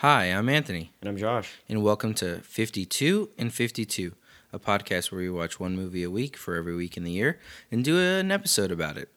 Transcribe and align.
Hi, 0.00 0.24
I'm 0.26 0.48
Anthony, 0.48 0.92
And 1.00 1.08
I'm 1.08 1.16
Josh. 1.16 1.54
and 1.68 1.82
welcome 1.82 2.12
to 2.14 2.40
52 2.42 3.30
and 3.38 3.52
52, 3.52 4.12
a 4.52 4.58
podcast 4.58 5.10
where 5.10 5.20
we 5.20 5.30
watch 5.30 5.58
one 5.58 5.74
movie 5.74 6.02
a 6.02 6.10
week 6.10 6.36
for 6.36 6.54
every 6.54 6.76
week 6.76 6.96
in 6.96 7.04
the 7.04 7.10
year 7.10 7.38
and 7.70 7.82
do 7.84 7.98
an 7.98 8.30
episode 8.30 8.70
about 8.70 8.96
it. 8.98 9.08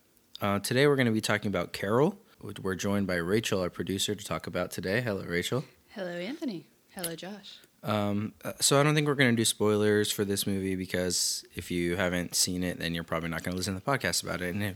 Uh, 0.41 0.59
today 0.59 0.87
we're 0.87 0.95
going 0.95 1.05
to 1.05 1.11
be 1.11 1.21
talking 1.21 1.49
about 1.49 1.73
Carol. 1.73 2.17
We're 2.61 2.75
joined 2.75 3.07
by 3.07 3.15
Rachel, 3.15 3.61
our 3.61 3.69
producer, 3.69 4.15
to 4.15 4.23
talk 4.23 4.47
about 4.47 4.71
today. 4.71 5.01
Hello, 5.01 5.23
Rachel. 5.27 5.65
Hello, 5.89 6.07
Anthony. 6.11 6.65
Hello, 6.91 7.13
Josh. 7.15 7.57
Um, 7.83 8.33
uh, 8.45 8.53
so 8.61 8.79
I 8.79 8.83
don't 8.83 8.95
think 8.95 9.07
we're 9.07 9.15
going 9.15 9.31
to 9.31 9.35
do 9.39 9.45
spoilers 9.45 10.11
for 10.11 10.23
this 10.23 10.47
movie 10.47 10.75
because 10.75 11.43
if 11.55 11.69
you 11.71 11.97
haven't 11.97 12.35
seen 12.35 12.63
it, 12.63 12.79
then 12.79 12.93
you're 12.93 13.03
probably 13.03 13.29
not 13.29 13.43
going 13.43 13.51
to 13.53 13.57
listen 13.57 13.73
to 13.73 13.83
the 13.83 13.91
podcast 13.91 14.23
about 14.23 14.41
it. 14.41 14.53
And 14.53 14.63
if, 14.63 14.75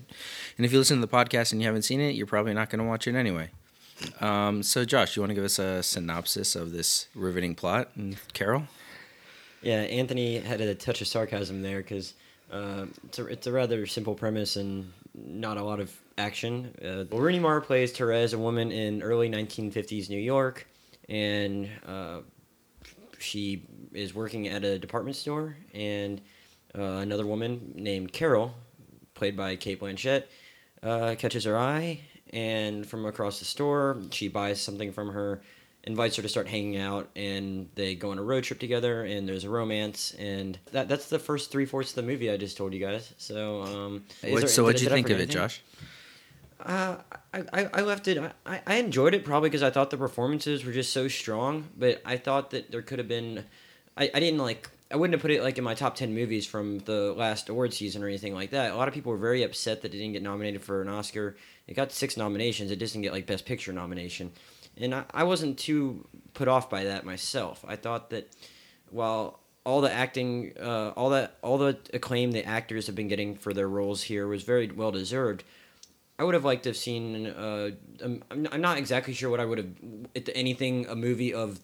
and 0.58 0.66
if 0.66 0.74
you 0.74 0.80
listen 0.80 1.00
to 1.00 1.06
the 1.06 1.12
podcast 1.14 1.54
and 1.54 1.62
you 1.62 1.68
haven't 1.68 1.84
seen 1.84 2.02
it, 2.02 2.16
you're 2.16 2.28
probably 2.28 2.54
not 2.54 2.70
going 2.70 2.80
to 2.80 2.86
watch 2.86 3.08
it 3.08 3.16
anyway. 3.16 3.50
Um, 4.20 4.64
so 4.64 4.86
Josh, 4.86 5.16
you 5.16 5.22
want 5.22 5.32
to 5.32 5.36
give 5.36 5.44
us 5.44 5.60
a 5.60 5.84
synopsis 5.84 6.56
of 6.56 6.72
this 6.72 7.08
riveting 7.16 7.56
plot 7.56 7.92
and 7.96 8.18
Carol? 8.34 8.64
Yeah, 9.62 9.82
Anthony 9.82 10.40
had 10.40 10.62
a 10.62 10.76
touch 10.76 11.02
of 11.02 11.08
sarcasm 11.08 11.62
there 11.62 11.78
because 11.78 12.14
uh, 12.52 12.86
it's, 13.06 13.20
a, 13.20 13.26
it's 13.28 13.48
a 13.48 13.52
rather 13.52 13.86
simple 13.86 14.14
premise 14.14 14.58
and 14.58 14.92
not 15.16 15.58
a 15.58 15.64
lot 15.64 15.80
of 15.80 15.96
action. 16.18 16.74
Uh, 16.82 17.06
well, 17.10 17.22
Rooney 17.22 17.40
Mara 17.40 17.62
plays 17.62 17.92
Therese, 17.92 18.34
a 18.34 18.38
woman 18.38 18.72
in 18.72 19.02
early 19.02 19.30
1950s 19.30 20.10
New 20.10 20.20
York, 20.20 20.68
and 21.08 21.70
uh, 21.88 22.20
she 23.20 23.64
is 23.94 24.14
working 24.14 24.48
at 24.48 24.64
a 24.64 24.78
department 24.78 25.16
store, 25.16 25.56
and 25.74 26.22
uh, 26.78 26.82
another 26.82 27.26
woman 27.26 27.74
named 27.76 28.12
Carol, 28.12 28.54
played 29.14 29.38
by 29.38 29.56
Cate 29.56 29.80
Blanchett, 29.80 30.26
uh, 30.82 31.16
catches 31.18 31.46
her 31.46 31.58
eye, 31.58 32.02
and 32.34 32.86
from 32.86 33.06
across 33.06 33.40
the 33.40 33.46
store, 33.46 33.98
she 34.12 34.28
buys 34.28 34.60
something 34.60 34.92
from 34.92 35.10
her, 35.14 35.42
invites 35.86 36.16
her 36.18 36.22
to 36.22 36.30
start 36.30 36.48
hanging 36.48 36.78
out, 36.78 37.10
and 37.16 37.70
they 37.76 37.94
go 37.96 38.12
on 38.12 38.18
a 38.20 38.24
road 38.24 38.44
trip 38.44 38.60
together, 38.60 39.04
and 39.04 39.28
there's 39.28 39.44
a 39.44 39.50
romance, 39.50 40.14
and 40.18 40.58
that 40.72 40.88
that's 40.90 41.10
the 41.10 41.20
first 41.20 41.52
three 41.52 41.66
fourths 41.66 41.92
of 41.92 41.96
the 41.96 42.04
movie 42.04 42.30
I 42.32 42.38
just 42.38 42.58
told 42.58 42.74
you 42.74 42.80
guys. 42.80 43.14
So, 43.18 43.62
um, 43.64 44.04
What, 44.22 44.40
there- 44.42 44.48
so 44.48 44.62
did- 44.62 44.66
what'd 44.66 44.82
you 44.82 44.90
think 44.90 45.10
of 45.10 45.20
it. 45.20 45.30
Josh? 45.30 45.62
Uh, 46.60 46.96
I, 47.34 47.44
I, 47.52 47.70
I 47.74 47.82
left 47.82 48.08
it. 48.08 48.18
I, 48.46 48.62
I 48.66 48.76
enjoyed 48.76 49.14
it 49.14 49.26
probably 49.26 49.50
because 49.50 49.64
I 49.64 49.70
thought 49.70 49.90
the 49.90 49.98
performances 49.98 50.64
were 50.64 50.72
just 50.72 50.94
so 50.94 51.10
strong. 51.10 51.68
But 51.78 52.02
I 52.06 52.16
thought 52.16 52.52
that 52.52 52.72
there 52.72 52.82
could 52.82 53.00
have 53.00 53.08
been. 53.10 53.44
I, 53.98 54.10
I 54.14 54.20
didn't 54.22 54.40
like. 54.40 54.70
I 54.94 54.96
wouldn't 54.96 55.16
have 55.16 55.24
put 55.24 55.32
it 55.32 55.42
like 55.42 55.58
in 55.58 55.64
my 55.64 55.74
top 55.74 55.96
ten 55.96 56.14
movies 56.14 56.46
from 56.46 56.78
the 56.80 57.14
last 57.14 57.50
award 57.50 57.74
season 57.74 58.04
or 58.04 58.08
anything 58.08 58.36
like 58.36 58.52
that. 58.52 58.72
A 58.72 58.76
lot 58.76 58.88
of 58.88 58.94
people 58.94 59.12
were 59.12 59.18
very 59.18 59.42
upset 59.42 59.82
that 59.82 59.92
it 59.92 59.98
didn't 59.98 60.14
get 60.14 60.22
nominated 60.22 60.62
for 60.62 60.84
an 60.84 60.88
Oscar. 60.88 61.36
It 61.66 61.74
got 61.74 61.92
six 61.92 62.16
nominations. 62.16 62.70
It 62.70 62.78
didn't 62.78 63.02
get 63.02 63.12
like 63.12 63.26
Best 63.26 63.48
Picture 63.48 63.74
nomination, 63.74 64.32
and 64.78 64.94
I, 64.94 65.06
I 65.12 65.24
wasn't 65.24 65.58
too 65.58 66.08
put 66.36 66.48
off 66.48 66.70
by 66.70 66.84
that 66.84 67.06
myself. 67.06 67.66
I 67.68 67.76
thought 67.76 68.12
that 68.12 68.30
while 68.92 69.40
all 69.66 69.82
the 69.82 69.92
acting, 69.92 70.54
uh, 70.62 70.90
all 70.90 71.10
that, 71.10 71.38
all 71.42 71.58
the 71.58 71.80
acclaim 71.92 72.32
the 72.32 72.46
actors 72.46 72.86
have 72.86 72.96
been 72.96 73.08
getting 73.08 73.36
for 73.36 73.52
their 73.52 73.68
roles 73.68 74.04
here 74.04 74.28
was 74.28 74.44
very 74.44 74.68
well 74.70 74.92
deserved. 74.92 75.44
I 76.20 76.24
would 76.24 76.36
have 76.36 76.46
liked 76.46 76.64
to 76.64 76.70
have 76.70 76.78
seen. 76.78 77.26
Uh, 77.26 77.72
um, 78.04 78.24
I'm, 78.30 78.48
I'm 78.52 78.62
not 78.62 78.78
exactly 78.78 79.16
sure 79.16 79.32
what 79.32 79.40
I 79.40 79.46
would 79.46 79.58
have. 79.58 80.28
Anything, 80.36 80.86
a 80.88 80.96
movie 80.96 81.34
of 81.34 81.60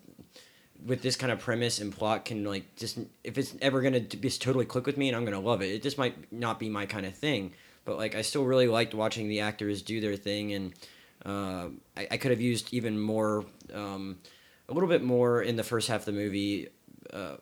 with 0.85 1.01
this 1.01 1.15
kind 1.15 1.31
of 1.31 1.39
premise 1.39 1.79
and 1.79 1.95
plot 1.95 2.25
can 2.25 2.43
like 2.43 2.75
just 2.75 2.99
if 3.23 3.37
it's 3.37 3.55
ever 3.61 3.81
gonna 3.81 3.99
just 3.99 4.41
totally 4.41 4.65
click 4.65 4.85
with 4.85 4.97
me 4.97 5.07
and 5.07 5.17
I'm 5.17 5.25
gonna 5.25 5.39
love 5.39 5.61
it. 5.61 5.67
It 5.67 5.83
just 5.83 5.97
might 5.97 6.31
not 6.31 6.59
be 6.59 6.69
my 6.69 6.85
kind 6.85 7.05
of 7.05 7.15
thing, 7.15 7.53
but 7.85 7.97
like 7.97 8.15
I 8.15 8.21
still 8.21 8.45
really 8.45 8.67
liked 8.67 8.93
watching 8.93 9.27
the 9.27 9.41
actors 9.41 9.81
do 9.81 9.99
their 9.99 10.15
thing, 10.15 10.53
and 10.53 10.73
uh, 11.25 11.69
I, 11.97 12.07
I 12.11 12.17
could 12.17 12.31
have 12.31 12.41
used 12.41 12.73
even 12.73 12.99
more, 12.99 13.45
um, 13.73 14.19
a 14.69 14.73
little 14.73 14.89
bit 14.89 15.03
more 15.03 15.41
in 15.41 15.55
the 15.55 15.63
first 15.63 15.87
half 15.87 16.01
of 16.01 16.05
the 16.05 16.11
movie. 16.13 16.69
Uh, 17.11 17.35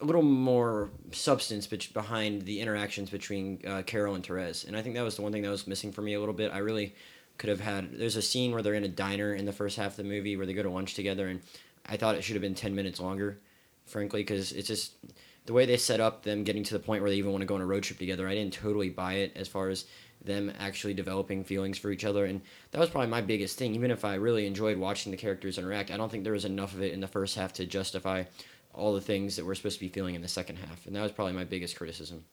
a 0.00 0.04
little 0.04 0.22
more 0.22 0.90
substance 1.10 1.66
bet- 1.66 1.92
behind 1.92 2.42
the 2.42 2.60
interactions 2.60 3.10
between 3.10 3.60
uh, 3.66 3.82
Carol 3.82 4.14
and 4.14 4.24
Therese, 4.24 4.64
and 4.64 4.76
I 4.76 4.82
think 4.82 4.94
that 4.94 5.02
was 5.02 5.16
the 5.16 5.22
one 5.22 5.32
thing 5.32 5.42
that 5.42 5.50
was 5.50 5.66
missing 5.66 5.90
for 5.90 6.02
me 6.02 6.14
a 6.14 6.20
little 6.20 6.34
bit. 6.34 6.52
I 6.52 6.58
really 6.58 6.94
could 7.36 7.48
have 7.50 7.60
had. 7.60 7.98
There's 7.98 8.16
a 8.16 8.22
scene 8.22 8.52
where 8.52 8.62
they're 8.62 8.74
in 8.74 8.84
a 8.84 8.88
diner 8.88 9.34
in 9.34 9.44
the 9.44 9.52
first 9.52 9.76
half 9.76 9.92
of 9.92 9.96
the 9.96 10.04
movie 10.04 10.36
where 10.36 10.46
they 10.46 10.52
go 10.52 10.62
to 10.62 10.70
lunch 10.70 10.94
together, 10.94 11.26
and 11.28 11.40
I 11.88 11.96
thought 11.96 12.14
it 12.14 12.22
should 12.22 12.36
have 12.36 12.42
been 12.42 12.54
ten 12.54 12.74
minutes 12.74 13.00
longer, 13.00 13.40
frankly, 13.86 14.20
because 14.20 14.52
it's 14.52 14.68
just 14.68 14.92
the 15.46 15.52
way 15.52 15.64
they 15.64 15.78
set 15.78 16.00
up 16.00 16.22
them 16.22 16.44
getting 16.44 16.62
to 16.64 16.74
the 16.74 16.80
point 16.80 17.02
where 17.02 17.10
they 17.10 17.16
even 17.16 17.32
want 17.32 17.40
to 17.40 17.46
go 17.46 17.54
on 17.54 17.62
a 17.62 17.66
road 17.66 17.82
trip 17.82 17.98
together. 17.98 18.28
I 18.28 18.34
didn't 18.34 18.52
totally 18.52 18.90
buy 18.90 19.14
it 19.14 19.32
as 19.34 19.48
far 19.48 19.70
as 19.70 19.86
them 20.22 20.52
actually 20.58 20.94
developing 20.94 21.44
feelings 21.44 21.78
for 21.78 21.90
each 21.90 22.04
other, 22.04 22.26
and 22.26 22.42
that 22.72 22.80
was 22.80 22.90
probably 22.90 23.08
my 23.08 23.20
biggest 23.20 23.56
thing. 23.56 23.74
Even 23.74 23.90
if 23.90 24.04
I 24.04 24.16
really 24.16 24.46
enjoyed 24.46 24.76
watching 24.76 25.10
the 25.10 25.18
characters 25.18 25.58
interact, 25.58 25.90
I 25.90 25.96
don't 25.96 26.10
think 26.10 26.24
there 26.24 26.32
was 26.32 26.44
enough 26.44 26.74
of 26.74 26.82
it 26.82 26.92
in 26.92 27.00
the 27.00 27.06
first 27.06 27.36
half 27.36 27.52
to 27.54 27.66
justify 27.66 28.24
all 28.74 28.94
the 28.94 29.00
things 29.00 29.36
that 29.36 29.46
we're 29.46 29.54
supposed 29.54 29.78
to 29.78 29.84
be 29.84 29.88
feeling 29.88 30.14
in 30.14 30.22
the 30.22 30.28
second 30.28 30.56
half, 30.56 30.86
and 30.86 30.94
that 30.94 31.02
was 31.02 31.12
probably 31.12 31.32
my 31.32 31.44
biggest 31.44 31.76
criticism. 31.76 32.24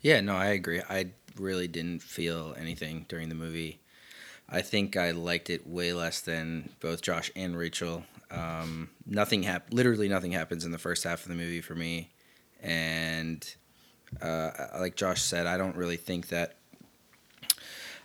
Yeah, 0.00 0.20
no, 0.20 0.34
I 0.34 0.46
agree. 0.46 0.82
I 0.88 1.10
really 1.36 1.68
didn't 1.68 2.02
feel 2.02 2.54
anything 2.58 3.06
during 3.08 3.28
the 3.28 3.34
movie. 3.34 3.80
I 4.48 4.62
think 4.62 4.96
I 4.96 5.12
liked 5.12 5.48
it 5.48 5.66
way 5.66 5.92
less 5.92 6.20
than 6.20 6.70
both 6.80 7.02
Josh 7.02 7.30
and 7.36 7.56
Rachel. 7.56 8.04
Um, 8.30 8.90
nothing 9.06 9.42
hap- 9.42 9.72
literally 9.72 10.08
nothing 10.08 10.32
happens 10.32 10.64
in 10.64 10.70
the 10.70 10.78
first 10.78 11.04
half 11.04 11.22
of 11.22 11.28
the 11.28 11.34
movie 11.34 11.60
for 11.60 11.74
me, 11.74 12.12
and 12.62 13.44
uh, 14.22 14.50
like 14.78 14.96
Josh 14.96 15.22
said, 15.22 15.46
I 15.46 15.56
don't 15.56 15.76
really 15.76 15.96
think 15.96 16.28
that 16.28 16.56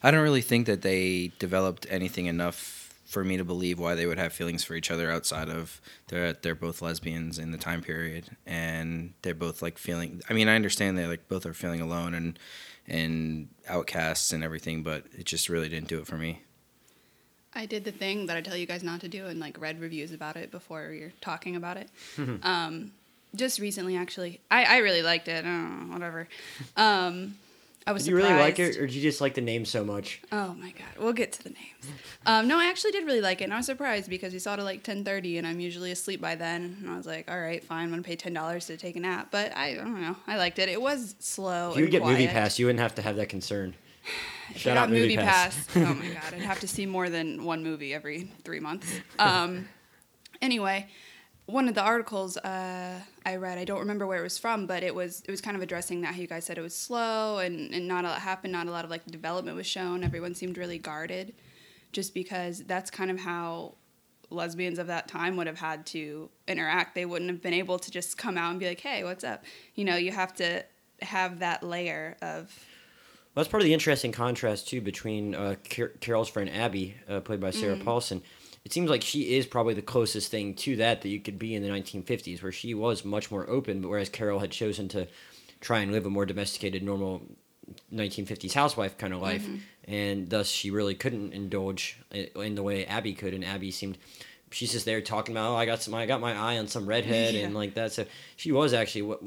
I 0.03 0.11
don't 0.11 0.21
really 0.21 0.41
think 0.41 0.67
that 0.67 0.81
they 0.81 1.31
developed 1.39 1.87
anything 1.89 2.27
enough 2.27 2.93
for 3.05 3.23
me 3.23 3.37
to 3.37 3.43
believe 3.43 3.79
why 3.79 3.95
they 3.95 4.05
would 4.05 4.17
have 4.17 4.33
feelings 4.33 4.63
for 4.63 4.75
each 4.75 4.91
other 4.91 5.11
outside 5.11 5.49
of 5.49 5.79
they're 6.07 6.33
they're 6.33 6.55
both 6.55 6.81
lesbians 6.81 7.39
in 7.39 7.51
the 7.51 7.57
time 7.57 7.81
period 7.81 8.35
and 8.45 9.13
they're 9.21 9.35
both 9.35 9.61
like 9.61 9.77
feeling 9.77 10.21
I 10.29 10.33
mean 10.33 10.47
I 10.47 10.55
understand 10.55 10.97
they 10.97 11.05
like 11.05 11.27
both 11.27 11.45
are 11.45 11.53
feeling 11.53 11.81
alone 11.81 12.13
and 12.13 12.39
and 12.87 13.47
outcasts 13.67 14.33
and 14.33 14.43
everything 14.43 14.83
but 14.83 15.05
it 15.17 15.25
just 15.25 15.49
really 15.49 15.69
didn't 15.69 15.87
do 15.87 15.99
it 15.99 16.07
for 16.07 16.17
me. 16.17 16.41
I 17.55 17.65
did 17.65 17.85
the 17.85 17.91
thing 17.91 18.25
that 18.25 18.35
I 18.35 18.41
tell 18.41 18.57
you 18.57 18.65
guys 18.65 18.83
not 18.83 19.01
to 19.01 19.07
do 19.07 19.27
and 19.27 19.39
like 19.39 19.59
read 19.59 19.79
reviews 19.79 20.11
about 20.11 20.35
it 20.35 20.51
before 20.51 20.91
you're 20.91 21.13
talking 21.21 21.55
about 21.55 21.77
it. 21.77 21.89
um, 22.43 22.91
just 23.35 23.59
recently, 23.59 23.95
actually, 23.95 24.39
I, 24.51 24.65
I 24.65 24.77
really 24.77 25.01
liked 25.01 25.27
it. 25.27 25.45
I 25.45 25.47
don't 25.47 25.87
know, 25.87 25.93
whatever. 25.93 26.27
Um, 26.77 27.35
I 27.87 27.91
was 27.91 28.05
Did 28.05 28.11
you 28.11 28.17
really 28.17 28.33
like 28.33 28.57
it, 28.57 28.77
or 28.77 28.87
did 28.87 28.95
you 28.95 29.01
just 29.01 29.21
like 29.21 29.35
the 29.35 29.41
name 29.41 29.63
so 29.63 29.85
much? 29.85 30.19
Oh 30.31 30.55
my 30.55 30.71
god, 30.71 30.87
we'll 30.97 31.13
get 31.13 31.33
to 31.33 31.43
the 31.43 31.51
names. 31.51 32.01
Um, 32.25 32.47
no, 32.47 32.57
I 32.57 32.65
actually 32.65 32.91
did 32.91 33.05
really 33.05 33.21
like 33.21 33.41
it, 33.41 33.43
and 33.43 33.53
I 33.53 33.57
was 33.57 33.67
surprised 33.67 34.09
because 34.09 34.33
we 34.33 34.39
saw 34.39 34.55
it 34.55 34.59
at 34.59 34.65
like 34.65 34.81
ten 34.81 35.03
thirty, 35.03 35.37
and 35.37 35.45
I'm 35.45 35.59
usually 35.59 35.91
asleep 35.91 36.19
by 36.19 36.33
then. 36.33 36.77
And 36.81 36.89
I 36.89 36.97
was 36.97 37.05
like, 37.05 37.29
all 37.29 37.39
right, 37.39 37.63
fine, 37.63 37.83
I'm 37.83 37.89
gonna 37.91 38.01
pay 38.01 38.15
ten 38.15 38.33
dollars 38.33 38.65
to 38.67 38.77
take 38.77 38.95
a 38.95 38.99
nap. 38.99 39.27
But 39.29 39.55
I, 39.55 39.73
I 39.73 39.75
don't 39.75 40.01
know, 40.01 40.15
I 40.25 40.37
liked 40.37 40.57
it. 40.57 40.67
It 40.67 40.81
was 40.81 41.13
slow. 41.19 41.71
If 41.71 41.77
you 41.77 41.83
would 41.83 41.91
get 41.91 42.03
Movie. 42.03 42.25
Pass, 42.25 42.57
you 42.57 42.65
wouldn't 42.65 42.79
have 42.79 42.95
to 42.95 43.03
have 43.03 43.17
that 43.17 43.29
concern. 43.29 43.75
If 44.51 44.57
Shout 44.57 44.77
I 44.77 44.81
got 44.81 44.89
Movie 44.89 45.01
Movie 45.01 45.17
Pass. 45.17 45.65
Pass. 45.67 45.77
oh 45.77 45.93
my 45.93 46.07
god, 46.07 46.33
I'd 46.33 46.41
have 46.41 46.59
to 46.61 46.67
see 46.67 46.85
more 46.85 47.09
than 47.09 47.43
one 47.43 47.63
movie 47.63 47.93
every 47.93 48.31
three 48.43 48.59
months. 48.59 48.87
Um, 49.19 49.67
anyway, 50.41 50.87
one 51.45 51.67
of 51.67 51.75
the 51.75 51.81
articles 51.81 52.37
uh, 52.37 52.99
I 53.25 53.35
read, 53.35 53.57
I 53.57 53.65
don't 53.65 53.79
remember 53.79 54.07
where 54.07 54.19
it 54.19 54.23
was 54.23 54.37
from, 54.37 54.65
but 54.65 54.83
it 54.83 54.93
was 54.93 55.21
it 55.27 55.31
was 55.31 55.41
kind 55.41 55.55
of 55.55 55.61
addressing 55.61 56.01
that. 56.01 56.15
How 56.15 56.21
you 56.21 56.27
guys 56.27 56.45
said 56.45 56.57
it 56.57 56.61
was 56.61 56.75
slow 56.75 57.39
and, 57.39 57.73
and 57.73 57.87
not 57.87 58.05
a 58.05 58.09
lot 58.09 58.21
happened, 58.21 58.53
not 58.53 58.67
a 58.67 58.71
lot 58.71 58.85
of 58.85 58.91
like 58.91 59.05
development 59.05 59.55
was 59.55 59.67
shown. 59.67 60.03
Everyone 60.03 60.33
seemed 60.33 60.57
really 60.57 60.79
guarded, 60.79 61.33
just 61.91 62.13
because 62.13 62.63
that's 62.65 62.89
kind 62.89 63.11
of 63.11 63.19
how 63.19 63.75
lesbians 64.31 64.79
of 64.79 64.87
that 64.87 65.07
time 65.07 65.37
would 65.37 65.45
have 65.47 65.59
had 65.59 65.85
to 65.85 66.29
interact. 66.47 66.95
They 66.95 67.05
wouldn't 67.05 67.29
have 67.29 67.41
been 67.41 67.53
able 67.53 67.77
to 67.77 67.91
just 67.91 68.17
come 68.17 68.37
out 68.37 68.51
and 68.51 68.59
be 68.59 68.67
like, 68.67 68.81
"Hey, 68.81 69.03
what's 69.03 69.23
up?" 69.23 69.43
You 69.75 69.85
know, 69.85 69.97
you 69.97 70.11
have 70.11 70.33
to 70.35 70.63
have 71.01 71.39
that 71.39 71.61
layer 71.61 72.17
of 72.21 72.51
Well, 73.35 73.43
that's 73.43 73.51
part 73.51 73.61
of 73.61 73.65
the 73.65 73.73
interesting 73.73 74.13
contrast 74.13 74.69
too 74.69 74.79
between 74.79 75.35
uh, 75.35 75.55
Car- 75.69 75.89
Carol's 75.99 76.29
friend 76.29 76.49
Abby, 76.49 76.95
uh, 77.09 77.19
played 77.19 77.41
by 77.41 77.51
Sarah 77.51 77.75
Paulson. 77.75 78.21
It 78.63 78.71
seems 78.71 78.89
like 78.89 79.01
she 79.03 79.35
is 79.37 79.45
probably 79.45 79.73
the 79.73 79.81
closest 79.81 80.31
thing 80.31 80.53
to 80.55 80.77
that 80.77 81.01
that 81.01 81.09
you 81.09 81.19
could 81.19 81.37
be 81.37 81.53
in 81.53 81.61
the 81.61 81.69
1950s, 81.69 82.41
where 82.41 82.51
she 82.53 82.73
was 82.73 83.03
much 83.05 83.29
more 83.29 83.47
open, 83.49 83.81
but 83.81 83.89
whereas 83.89 84.09
Carol 84.09 84.39
had 84.39 84.51
chosen 84.51 84.87
to 84.89 85.07
try 85.59 85.79
and 85.79 85.91
live 85.91 86.05
a 86.05 86.09
more 86.09 86.25
domesticated, 86.25 86.81
normal 86.81 87.21
1950s 87.93 88.53
housewife 88.53 88.97
kind 88.97 89.13
of 89.13 89.21
life, 89.21 89.45
and 89.85 90.29
thus 90.29 90.47
she 90.47 90.71
really 90.71 90.95
couldn't 90.95 91.33
indulge 91.33 91.99
in 92.11 92.55
the 92.55 92.63
way 92.63 92.85
Abby 92.85 93.13
could, 93.13 93.33
and 93.33 93.43
Abby 93.43 93.69
seemed. 93.71 93.97
She's 94.51 94.71
just 94.71 94.85
there 94.85 95.01
talking 95.01 95.35
about, 95.35 95.51
oh, 95.51 95.55
I 95.57 95.65
got 95.65 95.81
some, 95.81 95.93
I 95.93 96.05
got 96.05 96.21
my 96.21 96.33
eye 96.33 96.57
on 96.59 96.67
some 96.67 96.85
redhead, 96.85 97.33
Yeah. 97.33 97.41
and 97.41 97.53
like 97.53 97.73
that. 97.73 97.91
So 97.91 98.05
she 98.37 98.51
was 98.53 98.73
actually 98.73 99.01
what 99.01 99.19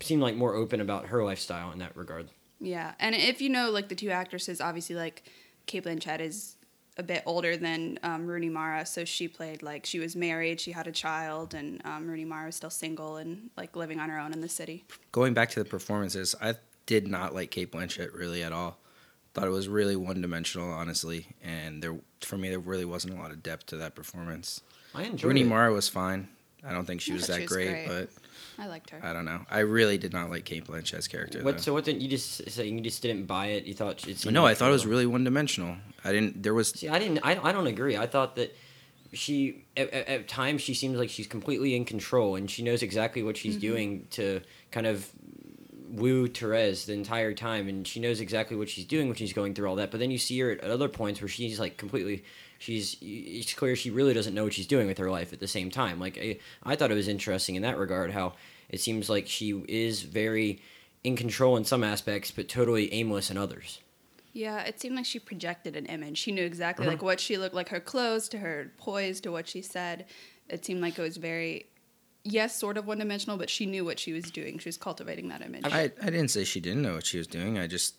seemed 0.00 0.20
like 0.20 0.34
more 0.36 0.54
open 0.54 0.80
about 0.82 1.06
her 1.06 1.24
lifestyle 1.24 1.72
in 1.72 1.78
that 1.78 1.96
regard. 1.96 2.28
Yeah, 2.60 2.94
and 2.98 3.14
if 3.14 3.40
you 3.40 3.48
know 3.48 3.70
like 3.70 3.88
the 3.88 3.94
two 3.94 4.10
actresses, 4.10 4.60
obviously 4.60 4.96
like 4.96 5.24
Cate 5.66 5.84
Blanchett 5.84 6.20
is 6.20 6.56
a 6.98 7.02
bit 7.02 7.22
older 7.26 7.56
than 7.56 7.98
um, 8.02 8.26
Rooney 8.26 8.48
Mara, 8.48 8.86
so 8.86 9.04
she 9.04 9.28
played 9.28 9.62
like 9.62 9.84
she 9.84 9.98
was 9.98 10.16
married, 10.16 10.60
she 10.60 10.72
had 10.72 10.86
a 10.86 10.92
child, 10.92 11.54
and 11.54 11.82
um, 11.84 12.06
Rooney 12.06 12.24
Mara 12.24 12.46
was 12.46 12.56
still 12.56 12.70
single 12.70 13.16
and 13.16 13.50
like 13.56 13.76
living 13.76 14.00
on 14.00 14.08
her 14.08 14.18
own 14.18 14.32
in 14.32 14.40
the 14.40 14.48
city. 14.48 14.84
Going 15.12 15.34
back 15.34 15.50
to 15.50 15.58
the 15.62 15.68
performances, 15.68 16.34
I 16.40 16.54
did 16.86 17.06
not 17.06 17.34
like 17.34 17.50
Cate 17.50 17.72
Blanchett 17.72 18.14
really 18.14 18.42
at 18.42 18.52
all. 18.52 18.78
thought 19.34 19.46
it 19.46 19.50
was 19.50 19.68
really 19.68 19.96
one 19.96 20.22
dimensional, 20.22 20.70
honestly, 20.70 21.26
and 21.42 21.82
there 21.82 21.96
for 22.20 22.38
me 22.38 22.48
there 22.48 22.58
really 22.58 22.86
wasn't 22.86 23.12
a 23.12 23.16
lot 23.16 23.30
of 23.30 23.42
depth 23.42 23.66
to 23.66 23.76
that 23.76 23.94
performance. 23.94 24.62
I 24.94 25.02
enjoyed 25.02 25.28
Rooney 25.28 25.42
it. 25.42 25.48
Mara 25.48 25.72
was 25.72 25.88
fine. 25.88 26.28
I 26.64 26.72
don't 26.72 26.84
think 26.84 27.00
she 27.00 27.12
was 27.12 27.26
that 27.26 27.36
she 27.36 27.42
was 27.42 27.52
great, 27.52 27.86
great. 27.86 27.88
but 27.88 28.08
I 28.58 28.66
liked 28.66 28.90
her. 28.90 29.00
I 29.02 29.12
don't 29.12 29.24
know. 29.24 29.40
I 29.50 29.60
really 29.60 29.98
did 29.98 30.12
not 30.12 30.30
like 30.30 30.44
Cate 30.44 30.64
Blanchett's 30.64 31.08
character. 31.08 31.42
What? 31.42 31.56
though. 31.56 31.62
So 31.62 31.72
what? 31.72 31.84
Did 31.84 32.02
you 32.02 32.08
just 32.08 32.50
say? 32.50 32.66
You 32.66 32.80
just 32.80 33.02
didn't 33.02 33.26
buy 33.26 33.46
it. 33.46 33.64
You 33.64 33.74
thought 33.74 34.06
it. 34.06 34.18
seemed 34.18 34.34
no, 34.34 34.46
I 34.46 34.54
thought 34.54 34.68
it 34.68 34.72
was 34.72 34.86
really 34.86 35.06
one 35.06 35.24
dimensional. 35.24 35.76
I 36.04 36.12
didn't. 36.12 36.42
There 36.42 36.54
was 36.54 36.70
See, 36.70 36.88
I 36.88 36.98
didn't. 36.98 37.20
I, 37.22 37.38
I 37.42 37.52
don't 37.52 37.66
agree. 37.66 37.96
I 37.96 38.06
thought 38.06 38.36
that 38.36 38.56
she 39.12 39.64
at, 39.76 39.90
at, 39.90 40.08
at 40.08 40.28
times 40.28 40.62
she 40.62 40.74
seems 40.74 40.98
like 40.98 41.10
she's 41.10 41.26
completely 41.26 41.76
in 41.76 41.84
control 41.84 42.36
and 42.36 42.50
she 42.50 42.62
knows 42.62 42.82
exactly 42.82 43.22
what 43.22 43.36
she's 43.36 43.54
mm-hmm. 43.54 43.60
doing 43.60 44.06
to 44.10 44.40
kind 44.70 44.86
of 44.86 45.10
woo 45.88 46.28
Therese 46.28 46.86
the 46.86 46.92
entire 46.92 47.32
time, 47.34 47.68
and 47.68 47.86
she 47.86 48.00
knows 48.00 48.20
exactly 48.20 48.56
what 48.56 48.68
she's 48.68 48.84
doing 48.84 49.06
when 49.08 49.16
she's 49.16 49.32
going 49.32 49.54
through 49.54 49.68
all 49.68 49.76
that. 49.76 49.90
But 49.90 50.00
then 50.00 50.10
you 50.10 50.18
see 50.18 50.38
her 50.40 50.50
at 50.50 50.60
other 50.60 50.88
points 50.88 51.20
where 51.20 51.28
she's 51.28 51.60
like 51.60 51.76
completely. 51.76 52.24
She's. 52.58 52.96
It's 53.00 53.54
clear 53.54 53.76
she 53.76 53.90
really 53.90 54.14
doesn't 54.14 54.34
know 54.34 54.44
what 54.44 54.54
she's 54.54 54.66
doing 54.66 54.86
with 54.86 54.98
her 54.98 55.10
life 55.10 55.32
at 55.32 55.40
the 55.40 55.48
same 55.48 55.70
time. 55.70 56.00
Like 56.00 56.18
I, 56.18 56.38
I 56.62 56.76
thought 56.76 56.90
it 56.90 56.94
was 56.94 57.08
interesting 57.08 57.54
in 57.54 57.62
that 57.62 57.78
regard 57.78 58.10
how 58.12 58.34
it 58.68 58.80
seems 58.80 59.08
like 59.08 59.26
she 59.28 59.50
is 59.68 60.02
very 60.02 60.60
in 61.04 61.16
control 61.16 61.56
in 61.56 61.64
some 61.64 61.84
aspects, 61.84 62.30
but 62.30 62.48
totally 62.48 62.92
aimless 62.92 63.30
in 63.30 63.36
others. 63.36 63.80
Yeah, 64.32 64.60
it 64.64 64.80
seemed 64.80 64.96
like 64.96 65.06
she 65.06 65.18
projected 65.18 65.76
an 65.76 65.86
image. 65.86 66.18
She 66.18 66.32
knew 66.32 66.44
exactly 66.44 66.84
Uh-huh. 66.86 66.92
like 66.94 67.02
what 67.02 67.20
she 67.20 67.38
looked 67.38 67.54
like, 67.54 67.68
her 67.70 67.80
clothes 67.80 68.28
to 68.30 68.38
her 68.38 68.72
poise 68.76 69.20
to 69.22 69.30
what 69.32 69.48
she 69.48 69.62
said. 69.62 70.04
It 70.48 70.64
seemed 70.64 70.82
like 70.82 70.98
it 70.98 71.02
was 71.02 71.16
very, 71.16 71.66
yes, 72.22 72.54
sort 72.58 72.76
of 72.76 72.86
one 72.86 72.98
dimensional, 72.98 73.38
but 73.38 73.48
she 73.48 73.64
knew 73.66 73.84
what 73.84 73.98
she 73.98 74.12
was 74.12 74.30
doing. 74.30 74.58
She 74.58 74.68
was 74.68 74.76
cultivating 74.76 75.28
that 75.28 75.40
image. 75.42 75.64
I, 75.64 75.84
I 76.02 76.06
didn't 76.06 76.28
say 76.28 76.44
she 76.44 76.60
didn't 76.60 76.82
know 76.82 76.94
what 76.94 77.06
she 77.06 77.18
was 77.18 77.26
doing. 77.26 77.58
I 77.58 77.66
just 77.66 77.94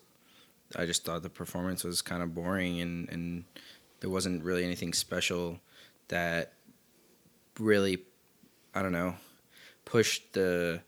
I 0.75 0.85
just 0.85 1.05
thought 1.05 1.23
the 1.23 1.29
performance 1.29 1.83
was 1.83 2.01
kind 2.01 2.21
of 2.21 2.35
boring 2.35 2.81
and 2.81 3.09
and 3.09 3.45
there 3.99 4.09
wasn't 4.09 4.43
really 4.43 4.63
anything 4.63 4.93
special 4.93 5.59
that 6.09 6.53
really 7.59 7.99
I 8.75 8.81
don't 8.81 8.91
know 8.91 9.15
pushed 9.85 10.33
the 10.33 10.81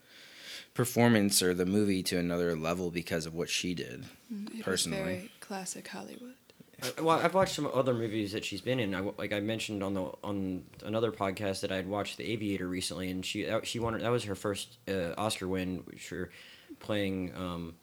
performance 0.73 1.41
or 1.41 1.53
the 1.53 1.65
movie 1.65 2.03
to 2.03 2.17
another 2.17 2.55
level 2.55 2.91
because 2.91 3.25
of 3.25 3.33
what 3.33 3.49
she 3.49 3.73
did. 3.73 4.05
It 4.31 4.53
was 4.55 4.63
personally. 4.63 5.01
very 5.01 5.31
classic 5.39 5.87
Hollywood. 5.87 6.33
I- 6.97 7.01
Well, 7.01 7.17
I've 7.19 7.33
watched 7.33 7.55
some 7.55 7.69
other 7.73 7.93
movies 7.93 8.31
that 8.33 8.45
she's 8.45 8.61
been 8.61 8.79
in. 8.79 8.93
I, 8.95 9.01
like 9.17 9.33
I 9.33 9.39
mentioned 9.41 9.83
on 9.83 9.93
the 9.93 10.11
on 10.23 10.63
another 10.85 11.11
podcast 11.11 11.61
that 11.61 11.71
I 11.71 11.75
had 11.77 11.87
watched 11.87 12.17
The 12.17 12.31
Aviator 12.31 12.67
recently, 12.67 13.09
and 13.09 13.25
she 13.25 13.43
that, 13.43 13.65
she 13.67 13.79
won 13.79 13.97
that 13.99 14.09
was 14.11 14.23
her 14.25 14.35
first 14.35 14.77
uh, 14.87 15.13
Oscar 15.17 15.47
win 15.47 15.83
for 15.99 16.29
playing. 16.79 17.33
Um, 17.35 17.75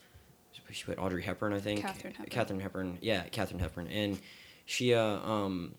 she 0.70 0.84
played 0.84 0.98
Audrey 0.98 1.22
Hepburn, 1.22 1.52
I 1.52 1.60
think. 1.60 1.80
Katharine 1.82 2.14
Hepburn. 2.14 2.30
Katharine 2.30 2.60
Hepburn, 2.60 2.98
yeah, 3.02 3.22
Katharine 3.24 3.60
Hepburn, 3.60 3.86
and 3.88 4.18
she 4.66 4.92
uh, 4.94 5.02
um, 5.02 5.74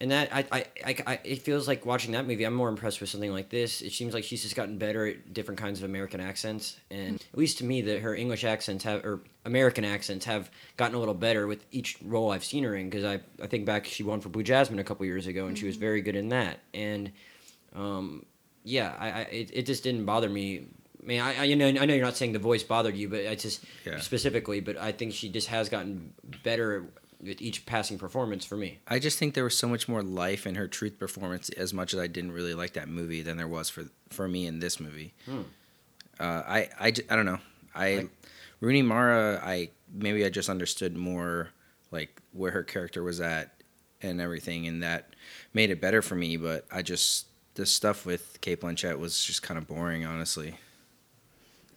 and 0.00 0.10
that 0.10 0.28
I, 0.30 0.44
I, 0.52 0.66
I, 0.84 0.96
I 1.06 1.20
it 1.24 1.42
feels 1.42 1.66
like 1.66 1.86
watching 1.86 2.12
that 2.12 2.26
movie. 2.26 2.44
I'm 2.44 2.54
more 2.54 2.68
impressed 2.68 3.00
with 3.00 3.08
something 3.08 3.32
like 3.32 3.48
this. 3.48 3.80
It 3.80 3.92
seems 3.92 4.12
like 4.12 4.24
she's 4.24 4.42
just 4.42 4.54
gotten 4.54 4.76
better 4.76 5.06
at 5.06 5.32
different 5.32 5.58
kinds 5.58 5.78
of 5.78 5.84
American 5.88 6.20
accents, 6.20 6.76
and 6.90 7.16
at 7.16 7.38
least 7.38 7.58
to 7.58 7.64
me, 7.64 7.80
that 7.82 8.00
her 8.00 8.14
English 8.14 8.44
accents 8.44 8.84
have 8.84 9.04
or 9.04 9.20
American 9.46 9.84
accents 9.84 10.26
have 10.26 10.50
gotten 10.76 10.96
a 10.96 10.98
little 10.98 11.14
better 11.14 11.46
with 11.46 11.64
each 11.70 11.96
role 12.04 12.30
I've 12.30 12.44
seen 12.44 12.64
her 12.64 12.76
in. 12.76 12.90
Because 12.90 13.04
I, 13.04 13.20
I 13.42 13.46
think 13.46 13.64
back 13.64 13.86
she 13.86 14.02
won 14.02 14.20
for 14.20 14.28
Blue 14.28 14.42
Jasmine 14.42 14.78
a 14.80 14.84
couple 14.84 15.06
years 15.06 15.26
ago, 15.26 15.46
and 15.46 15.56
she 15.56 15.66
was 15.66 15.76
very 15.76 16.02
good 16.02 16.16
in 16.16 16.28
that. 16.28 16.58
And, 16.74 17.12
um, 17.74 18.26
yeah, 18.64 18.94
I, 18.98 19.10
I 19.10 19.20
it, 19.22 19.50
it 19.54 19.66
just 19.66 19.82
didn't 19.82 20.04
bother 20.04 20.28
me. 20.28 20.66
I 21.02 21.06
mean, 21.06 21.20
I, 21.20 21.40
I 21.40 21.44
you 21.44 21.56
know 21.56 21.68
I 21.68 21.86
know 21.86 21.94
you're 21.94 22.04
not 22.04 22.16
saying 22.16 22.32
the 22.32 22.38
voice 22.38 22.64
bothered 22.64 22.96
you, 22.96 23.08
but 23.08 23.26
I 23.26 23.34
just 23.34 23.64
Yeah. 23.86 23.98
specifically, 24.00 24.60
but 24.60 24.76
I 24.76 24.92
think 24.92 25.14
she 25.14 25.30
just 25.30 25.48
has 25.48 25.70
gotten 25.70 26.12
better 26.42 26.86
with 27.22 27.40
each 27.40 27.64
passing 27.66 27.98
performance 27.98 28.44
for 28.44 28.56
me. 28.56 28.78
I 28.86 28.98
just 28.98 29.18
think 29.18 29.34
there 29.34 29.44
was 29.44 29.56
so 29.56 29.68
much 29.68 29.88
more 29.88 30.02
life 30.02 30.46
in 30.46 30.54
her 30.56 30.68
truth 30.68 30.98
performance 30.98 31.48
as 31.50 31.72
much 31.72 31.94
as 31.94 32.00
I 32.00 32.06
didn't 32.06 32.32
really 32.32 32.54
like 32.54 32.74
that 32.74 32.88
movie 32.88 33.22
than 33.22 33.36
there 33.36 33.48
was 33.48 33.68
for 33.70 33.84
for 34.10 34.28
me 34.28 34.46
in 34.46 34.60
this 34.60 34.78
movie. 34.80 35.14
Hmm. 35.24 35.42
Uh, 36.18 36.42
I, 36.46 36.68
I, 36.80 36.86
I 36.86 37.16
don't 37.16 37.26
know. 37.26 37.38
I 37.74 37.94
Like- 37.96 38.10
Rooney 38.60 38.82
Mara, 38.82 39.40
I 39.44 39.70
maybe 39.92 40.24
I 40.24 40.30
just 40.30 40.48
understood 40.48 40.96
more 40.96 41.50
like 41.90 42.20
where 42.32 42.50
her 42.52 42.62
character 42.62 43.02
was 43.02 43.20
at 43.20 43.52
and 44.02 44.20
everything, 44.20 44.66
and 44.66 44.82
that 44.82 45.14
made 45.54 45.70
it 45.70 45.80
better 45.80 46.00
for 46.02 46.14
me. 46.14 46.36
But 46.36 46.66
I 46.72 46.82
just 46.82 47.26
the 47.54 47.66
stuff 47.66 48.04
with 48.06 48.38
Cate 48.40 48.60
Blanchett 48.60 48.98
was 48.98 49.22
just 49.24 49.42
kind 49.42 49.58
of 49.58 49.66
boring, 49.66 50.04
honestly. 50.06 50.58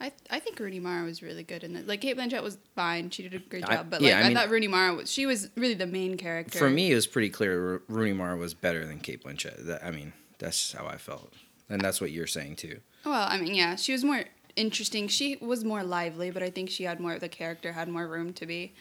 I, 0.01 0.11
I 0.29 0.39
think 0.39 0.59
Rooney 0.59 0.79
Mara 0.79 1.03
was 1.03 1.21
really 1.21 1.43
good 1.43 1.63
in 1.63 1.75
it. 1.75 1.85
Like 1.87 2.01
Cate 2.01 2.17
Blanchett 2.17 2.41
was 2.41 2.57
fine; 2.75 3.09
she 3.09 3.23
did 3.23 3.33
a 3.33 3.39
great 3.39 3.67
I- 3.69 3.75
job. 3.75 3.89
But 3.89 4.01
yeah, 4.01 4.15
like 4.15 4.17
I 4.17 4.19
I, 4.21 4.27
mean- 4.29 4.37
thought 4.37 4.49
Rooney 4.49 4.67
Mara 4.67 4.93
was 4.95 5.11
she 5.11 5.25
was 5.25 5.49
really 5.55 5.73
the 5.73 5.87
main 5.87 6.15
character. 6.17 6.57
For 6.57 6.69
me, 6.69 6.91
it 6.91 6.95
was 6.95 7.07
pretty 7.07 7.29
clear 7.29 7.73
Ro- 7.73 7.79
Rooney 7.87 8.13
Mara 8.13 8.37
was 8.37 8.53
better 8.53 8.85
than 8.85 8.99
Cate 8.99 9.23
Blanchett. 9.23 9.65
That, 9.65 9.83
I 9.83 9.91
mean, 9.91 10.13
that's 10.37 10.71
how 10.71 10.85
I 10.87 10.97
felt, 10.97 11.33
and 11.69 11.81
that's 11.81 11.99
what 11.99 12.11
you're 12.11 12.27
saying 12.27 12.55
too. 12.57 12.79
Well, 13.05 13.27
I 13.29 13.37
mean, 13.39 13.53
yeah, 13.55 13.75
she 13.75 13.91
was 13.91 14.03
more 14.03 14.23
interesting. 14.55 15.07
She 15.07 15.37
was 15.41 15.63
more 15.65 15.83
lively, 15.83 16.31
but 16.31 16.43
I 16.43 16.49
think 16.49 16.69
she 16.69 16.83
had 16.83 16.99
more 16.99 17.13
of 17.13 17.19
the 17.21 17.29
character, 17.29 17.73
had 17.73 17.87
more 17.89 18.07
room 18.07 18.33
to 18.33 18.45
be. 18.45 18.73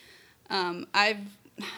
Um, 0.51 0.87
I've, 0.95 1.19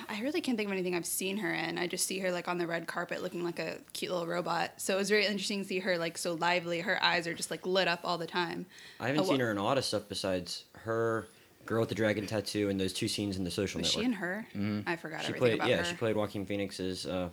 I 0.09 0.21
really 0.23 0.41
can't 0.41 0.57
think 0.57 0.69
of 0.69 0.73
anything 0.73 0.95
I've 0.95 1.07
seen 1.07 1.39
her 1.39 1.53
in. 1.53 1.79
I 1.79 1.87
just 1.87 2.07
see 2.07 2.19
her 2.21 2.31
like 2.33 2.49
on 2.49 2.59
the 2.59 2.67
red 2.67 2.87
carpet 2.87 3.23
looking 3.23 3.43
like 3.45 3.59
a 3.59 3.79
cute 3.93 4.11
little 4.13 4.27
robot. 4.27 4.73
So 4.79 4.95
it 4.95 4.99
was 4.99 5.09
very 5.09 5.25
interesting 5.27 5.63
to 5.63 5.69
see 5.69 5.79
her 5.81 5.97
like 5.99 6.19
so 6.19 6.35
lively. 6.35 6.81
Her 6.81 7.03
eyes 7.03 7.27
are 7.27 7.35
just 7.35 7.51
like 7.51 7.67
lit 7.67 7.89
up 7.89 8.01
all 8.05 8.19
the 8.19 8.27
time. 8.27 8.67
I 8.99 9.07
haven't 9.09 9.23
Oh, 9.23 9.25
seen 9.25 9.39
wha- 9.39 9.45
her 9.45 9.51
in 9.51 9.59
a 9.59 9.65
lot 9.65 9.79
of 9.79 9.85
stuff 9.85 10.03
besides 10.09 10.65
her 10.73 11.27
girl 11.67 11.81
with 11.81 11.89
the 11.89 11.95
dragon 11.95 12.27
tattoo 12.27 12.69
and 12.69 12.81
those 12.81 12.93
two 12.93 13.07
scenes 13.09 13.37
in 13.37 13.45
the 13.45 13.51
social 13.51 13.81
Was 13.81 13.91
she 13.91 13.99
and 14.01 14.07
in 14.09 14.13
her? 14.15 14.47
Mhm. 14.55 14.83
I 14.87 14.97
forgot 14.97 15.21
she 15.23 15.29
everything 15.29 15.41
played 15.41 15.55
about 15.55 15.69
yeah, 15.69 15.77
her. 15.79 15.85
she 15.85 15.95
played 15.95 16.17
Joaquin 16.17 16.45
Phoenix's 16.47 17.07
uh, 17.07 17.29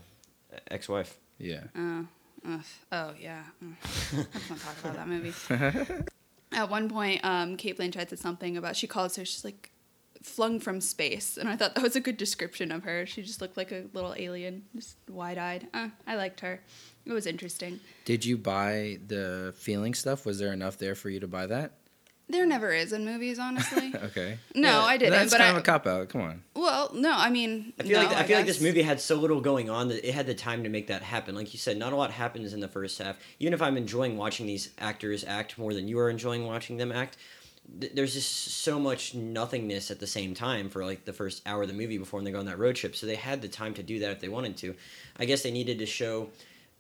ex-wife. 0.70 1.18
Yeah. 1.40 1.64
Oh, 1.76 2.08
ugh. 2.48 2.62
oh 2.92 3.14
yeah. 3.20 3.44
Mm. 3.64 3.76
Let's 4.34 4.50
not 4.50 4.60
talk 4.60 4.78
about 4.84 4.96
that 4.96 5.08
movie. 5.08 5.34
At 6.54 6.70
one 6.70 6.88
point, 6.90 7.24
um, 7.26 7.58
Cate 7.58 7.78
Blanchett 7.78 8.10
said 8.10 8.20
something 8.20 8.56
about 8.58 8.76
she 8.76 8.88
calls 8.88 9.16
her 9.18 9.26
she's 9.26 9.44
like 9.44 9.72
flung 10.24 10.60
from 10.60 10.82
space, 10.82 11.38
and 11.38 11.48
I 11.50 11.56
thought 11.56 11.76
that 11.76 11.84
was 11.84 11.96
a 11.96 12.00
good 12.02 12.18
description 12.18 12.72
of 12.72 12.84
her. 12.84 13.06
She 13.06 13.22
just 13.22 13.42
looked 13.42 13.58
like 13.58 13.72
a 13.72 13.86
little 13.94 14.14
alien, 14.18 14.64
just 14.76 14.98
wide 15.10 15.38
eyed. 15.38 15.68
Uh, 15.74 15.90
I 16.06 16.16
liked 16.16 16.40
her. 16.42 16.62
It 17.06 17.14
was 17.14 17.26
interesting. 17.26 17.80
Did 18.06 18.26
you 18.26 18.38
buy 18.38 19.00
the 19.08 19.54
feeling 19.58 19.94
stuff? 19.94 20.26
Was 20.26 20.40
there 20.40 20.52
enough 20.54 20.78
there 20.78 20.96
for 20.96 21.10
you 21.10 21.20
to 21.22 21.28
buy 21.28 21.48
that? 21.48 21.72
There 22.30 22.46
never 22.46 22.74
is 22.74 22.92
in 22.92 23.06
movies, 23.06 23.40
honestly. 23.40 23.94
Okay. 24.04 24.38
No, 24.54 24.70
Yeah, 24.70 24.82
I 24.82 24.98
didn't. 24.98 25.12
That's 25.14 25.32
but 25.32 25.38
kind 25.38 25.50
I, 25.50 25.52
of 25.54 25.58
a 25.58 25.62
cop 25.62 25.88
out. 25.88 26.10
Come 26.10 26.22
on. 26.22 26.44
well, 26.56 26.92
no, 26.94 27.14
I 27.14 27.30
mean, 27.30 27.72
I 27.80 27.84
feel 27.84 28.02
no, 28.02 28.08
like 28.08 28.18
I 28.18 28.24
feel 28.24 28.38
like 28.38 28.46
this 28.46 28.60
movie 28.60 28.82
had 28.82 29.00
so 29.00 29.16
little 29.16 29.40
going 29.40 29.70
on 29.70 29.88
that 29.88 30.06
it 30.06 30.14
had 30.14 30.28
the 30.28 30.36
time 30.36 30.64
to 30.64 30.70
make 30.70 30.88
that 30.88 31.02
happen. 31.04 31.36
Like 31.36 31.54
you 31.54 31.60
said, 31.60 31.78
not 31.78 31.94
a 31.94 31.96
lot 31.96 32.12
happens 32.12 32.54
in 32.54 32.60
the 32.60 32.68
first 32.68 32.98
half. 33.00 33.18
Even 33.40 33.54
if 33.54 33.62
I'm 33.62 33.78
enjoying 33.78 34.18
watching 34.18 34.46
these 34.46 34.72
actors 34.78 35.24
act 35.24 35.58
more 35.58 35.74
than 35.74 35.88
you 35.88 36.00
are 36.00 36.10
enjoying 36.10 36.46
watching 36.46 36.76
them 36.76 36.92
act, 36.92 37.16
th- 37.80 37.94
there's 37.94 38.14
just 38.14 38.32
so 38.32 38.80
much 38.80 39.14
nothingness 39.14 39.92
at 39.92 40.00
the 40.00 40.08
same 40.08 40.34
time 40.34 40.70
for 40.70 40.86
like 40.86 41.06
the 41.06 41.14
first 41.14 41.42
hour 41.46 41.64
of 41.64 41.68
the 41.68 41.74
movie 41.74 41.98
before 41.98 42.22
they 42.22 42.32
go 42.32 42.40
on 42.40 42.46
that 42.46 42.60
road 42.60 42.76
trip. 42.76 42.96
So 42.96 43.06
they 43.06 43.16
had 43.16 43.42
the 43.42 43.48
time 43.48 43.74
to 43.76 43.84
do 43.84 44.00
that 44.00 44.12
if 44.12 44.20
they 44.20 44.30
wanted 44.30 44.58
to. 44.58 44.76
I 45.18 45.26
guess 45.26 45.44
they 45.44 45.52
needed 45.52 45.80
to 45.80 45.86
show. 45.86 46.30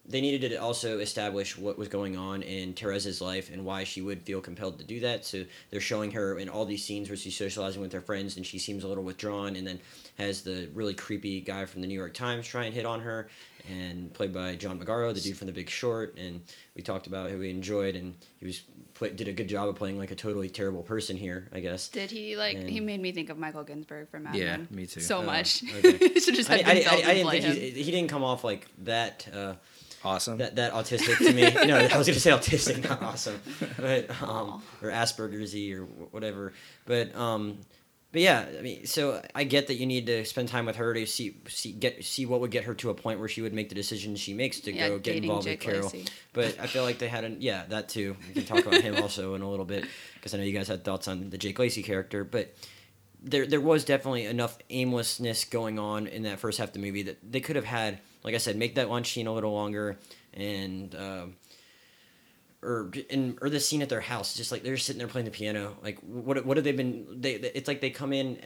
They 0.09 0.21
needed 0.21 0.49
to 0.51 0.55
also 0.55 0.99
establish 0.99 1.57
what 1.57 1.77
was 1.77 1.89
going 1.89 2.15
on 2.15 2.41
in 2.41 2.73
Teresa's 2.73 3.19
life 3.19 3.51
and 3.51 3.65
why 3.65 3.83
she 3.83 4.01
would 4.01 4.21
feel 4.21 4.39
compelled 4.39 4.79
to 4.79 4.85
do 4.85 5.01
that. 5.01 5.25
So 5.25 5.43
they're 5.69 5.81
showing 5.81 6.11
her 6.11 6.39
in 6.39 6.47
all 6.47 6.63
these 6.63 6.83
scenes 6.83 7.09
where 7.09 7.17
she's 7.17 7.35
socializing 7.35 7.81
with 7.81 7.91
her 7.91 7.99
friends 8.01 8.37
and 8.37 8.45
she 8.45 8.57
seems 8.57 8.85
a 8.85 8.87
little 8.87 9.03
withdrawn, 9.03 9.55
and 9.57 9.67
then 9.67 9.79
has 10.17 10.41
the 10.43 10.69
really 10.73 10.93
creepy 10.93 11.41
guy 11.41 11.65
from 11.65 11.81
the 11.81 11.87
New 11.87 11.93
York 11.93 12.13
Times 12.13 12.47
try 12.47 12.63
and 12.65 12.73
hit 12.73 12.85
on 12.85 13.01
her, 13.01 13.27
and 13.69 14.13
played 14.13 14.31
by 14.33 14.55
John 14.55 14.79
Magaro, 14.79 15.13
the 15.13 15.19
dude 15.19 15.35
from 15.37 15.47
The 15.47 15.53
Big 15.53 15.69
Short. 15.69 16.15
And 16.17 16.41
we 16.73 16.81
talked 16.81 17.07
about 17.07 17.29
who 17.29 17.39
we 17.39 17.49
enjoyed, 17.49 17.95
and 17.97 18.15
he 18.39 18.45
was 18.45 18.61
play, 18.93 19.09
did 19.09 19.27
a 19.27 19.33
good 19.33 19.49
job 19.49 19.67
of 19.67 19.75
playing 19.75 19.97
like 19.97 20.11
a 20.11 20.15
totally 20.15 20.49
terrible 20.49 20.83
person 20.83 21.17
here, 21.17 21.49
I 21.51 21.59
guess. 21.59 21.89
Did 21.89 22.11
he 22.11 22.37
like? 22.37 22.57
He 22.63 22.79
made 22.79 23.01
me 23.01 23.11
think 23.11 23.29
of 23.29 23.37
Michael 23.37 23.63
Ginsberg 23.65 24.09
from 24.09 24.23
Mad 24.23 24.35
Yeah, 24.35 24.55
Men. 24.57 24.67
me 24.71 24.85
too. 24.85 25.01
So 25.01 25.17
Oh, 25.17 25.23
much. 25.23 25.63
okay. 25.79 26.13
Should 26.19 26.35
just 26.35 26.49
I, 26.49 26.57
have 26.59 26.67
I, 26.67 26.71
I, 26.71 26.93
I 27.09 27.13
didn't 27.13 27.23
play 27.23 27.41
think 27.41 27.55
him. 27.57 27.73
he 27.83 27.91
didn't 27.91 28.09
come 28.09 28.23
off 28.23 28.45
like 28.45 28.67
that. 28.85 29.27
Uh, 29.35 29.53
Awesome. 30.03 30.37
that 30.37 30.55
that 30.55 30.73
autistic 30.73 31.17
to 31.17 31.33
me. 31.33 31.41
no, 31.67 31.77
I 31.77 31.97
was 31.97 32.07
gonna 32.07 32.19
say 32.19 32.31
autistic, 32.31 32.87
not 32.87 33.01
awesome, 33.01 33.39
but 33.77 34.09
um, 34.21 34.61
or 34.81 34.89
Asperger's 34.89 35.55
or 35.73 35.85
whatever. 35.85 36.53
But 36.85 37.15
um, 37.15 37.59
but 38.11 38.21
yeah, 38.21 38.45
I 38.57 38.61
mean, 38.61 38.85
so 38.85 39.21
I 39.35 39.43
get 39.43 39.67
that 39.67 39.75
you 39.75 39.85
need 39.85 40.05
to 40.05 40.23
spend 40.23 40.47
time 40.47 40.65
with 40.65 40.77
her 40.77 40.93
to 40.93 41.05
see 41.05 41.37
see 41.47 41.71
get 41.73 42.03
see 42.05 42.25
what 42.25 42.39
would 42.39 42.51
get 42.51 42.63
her 42.63 42.73
to 42.75 42.89
a 42.89 42.93
point 42.93 43.19
where 43.19 43.27
she 43.27 43.41
would 43.41 43.53
make 43.53 43.69
the 43.69 43.75
decisions 43.75 44.19
she 44.19 44.33
makes 44.33 44.61
to 44.61 44.73
Yeah, 44.73 44.89
go 44.89 44.99
get 44.99 45.17
involved 45.17 45.45
Jake 45.45 45.59
with 45.59 45.73
Carol. 45.73 45.89
Lacy. 45.89 46.05
But 46.31 46.57
I 46.59 46.67
feel 46.67 46.83
like 46.83 46.99
they 46.99 47.09
had 47.09 47.25
an 47.25 47.37
yeah 47.41 47.63
that 47.69 47.89
too. 47.89 48.15
We 48.27 48.33
can 48.33 48.45
talk 48.45 48.65
about 48.65 48.81
him 48.81 48.95
also 48.95 49.35
in 49.35 49.41
a 49.41 49.49
little 49.49 49.65
bit 49.65 49.85
because 50.15 50.33
I 50.33 50.37
know 50.37 50.43
you 50.45 50.53
guys 50.53 50.67
had 50.69 50.83
thoughts 50.85 51.07
on 51.07 51.29
the 51.29 51.37
Jake 51.37 51.59
Lacy 51.59 51.83
character, 51.83 52.23
but. 52.23 52.53
There, 53.19 53.47
there 53.47 53.59
was 53.59 53.83
definitely 53.83 54.25
enough 54.27 54.59
aimlessness 54.69 55.45
going 55.45 55.79
on 55.79 56.05
in 56.05 56.21
that 56.23 56.37
first 56.39 56.59
half 56.59 56.67
of 56.67 56.73
the 56.73 56.79
movie 56.79 57.01
that 57.01 57.17
they 57.29 57.39
could 57.39 57.55
have 57.55 57.65
had, 57.65 57.97
like 58.27 58.35
I 58.35 58.39
said, 58.39 58.57
make 58.57 58.75
that 58.75 58.89
lunch 58.89 59.13
scene 59.13 59.25
a 59.27 59.33
little 59.33 59.53
longer, 59.53 59.97
and 60.33 60.93
um, 60.95 61.35
or 62.61 62.91
in 63.09 63.37
or 63.41 63.49
the 63.49 63.59
scene 63.59 63.81
at 63.81 63.89
their 63.89 64.01
house, 64.01 64.35
just 64.35 64.51
like 64.51 64.63
they're 64.63 64.77
sitting 64.77 64.99
there 64.99 65.07
playing 65.07 65.25
the 65.25 65.31
piano. 65.31 65.77
Like 65.81 65.99
what 66.01 66.45
what 66.45 66.57
have 66.57 66.63
they 66.63 66.73
been? 66.73 67.21
They 67.21 67.35
it's 67.35 67.67
like 67.67 67.79
they 67.81 67.89
come 67.89 68.11
in 68.11 68.39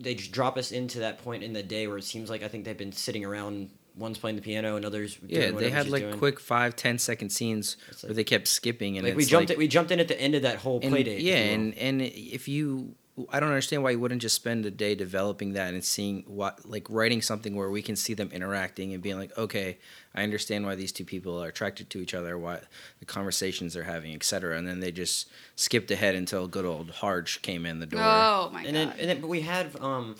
they 0.00 0.14
just 0.14 0.32
drop 0.32 0.56
us 0.56 0.72
into 0.72 1.00
that 1.00 1.22
point 1.22 1.42
in 1.42 1.52
the 1.52 1.62
day 1.62 1.86
where 1.86 1.98
it 1.98 2.04
seems 2.04 2.30
like 2.30 2.42
I 2.42 2.48
think 2.48 2.64
they've 2.64 2.76
been 2.76 2.92
sitting 2.92 3.24
around. 3.24 3.70
One's 3.96 4.16
playing 4.18 4.36
the 4.36 4.42
piano, 4.42 4.76
and 4.76 4.84
others. 4.84 5.16
doing 5.16 5.42
Yeah, 5.42 5.50
they 5.50 5.70
had 5.70 5.88
like 5.88 6.02
doing. 6.04 6.18
quick 6.18 6.38
five, 6.38 6.76
ten 6.76 6.98
second 6.98 7.30
scenes 7.30 7.76
It's 7.90 8.04
where 8.04 8.14
they 8.14 8.22
kept 8.22 8.46
skipping, 8.46 8.96
and 8.96 9.04
Like 9.04 9.16
we 9.16 9.24
jumped. 9.24 9.48
like, 9.48 9.56
it, 9.56 9.58
we 9.58 9.66
jumped 9.66 9.90
in 9.90 9.98
at 9.98 10.06
the 10.06 10.20
end 10.20 10.36
of 10.36 10.42
that 10.42 10.58
whole 10.58 10.78
play 10.78 11.02
date. 11.02 11.20
yeah, 11.20 11.34
and 11.34 11.76
and 11.76 12.00
if 12.00 12.46
you, 12.46 12.94
I 13.30 13.40
don't 13.40 13.48
understand 13.48 13.82
why 13.82 13.90
you 13.90 13.98
wouldn't 13.98 14.22
just 14.22 14.36
spend 14.36 14.66
a 14.66 14.70
day 14.70 14.94
developing 14.94 15.54
that 15.54 15.74
and 15.74 15.84
seeing 15.84 16.24
what, 16.26 16.68
like 16.68 16.88
writing 16.90 17.22
something 17.22 17.56
where 17.56 17.70
we 17.70 17.82
can 17.82 17.96
see 17.96 18.14
them 18.14 18.30
interacting 18.32 18.92
and 18.92 19.02
being 19.02 19.18
like, 19.18 19.36
okay, 19.36 19.78
I 20.14 20.22
understand 20.22 20.64
why 20.66 20.74
these 20.74 20.92
two 20.92 21.04
people 21.04 21.42
are 21.42 21.48
attracted 21.48 21.90
to 21.90 22.00
each 22.00 22.14
other, 22.14 22.38
why 22.38 22.60
the 23.00 23.06
conversations 23.06 23.74
they're 23.74 23.84
having, 23.84 24.14
etc. 24.14 24.56
And 24.58 24.66
then 24.66 24.80
they 24.80 24.92
just 24.92 25.28
skipped 25.56 25.90
ahead 25.90 26.14
until 26.14 26.46
good 26.48 26.64
old 26.64 26.90
Harge 26.90 27.42
came 27.42 27.66
in 27.66 27.80
the 27.80 27.86
door. 27.86 28.00
Oh 28.02 28.50
my 28.52 28.62
and 28.62 28.66
god. 28.66 28.74
then 28.74 29.00
and 29.00 29.08
then 29.10 29.20
but 29.20 29.28
we 29.28 29.40
had 29.40 29.70
um 29.80 30.16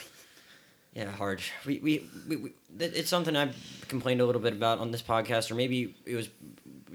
yeah 0.95 1.11
hard 1.11 1.40
we, 1.67 1.78
we 1.78 2.09
we 2.28 2.37
we 2.37 2.52
it's 2.78 3.09
something 3.09 3.37
i've 3.37 3.57
complained 3.88 4.21
a 4.21 4.26
little 4.26 4.40
bit 4.40 4.52
about 4.52 4.78
on 4.78 4.90
this 4.90 5.02
podcast 5.02 5.50
or 5.50 5.55
maybe 5.55 5.95
it 6.05 6.14
was 6.14 6.28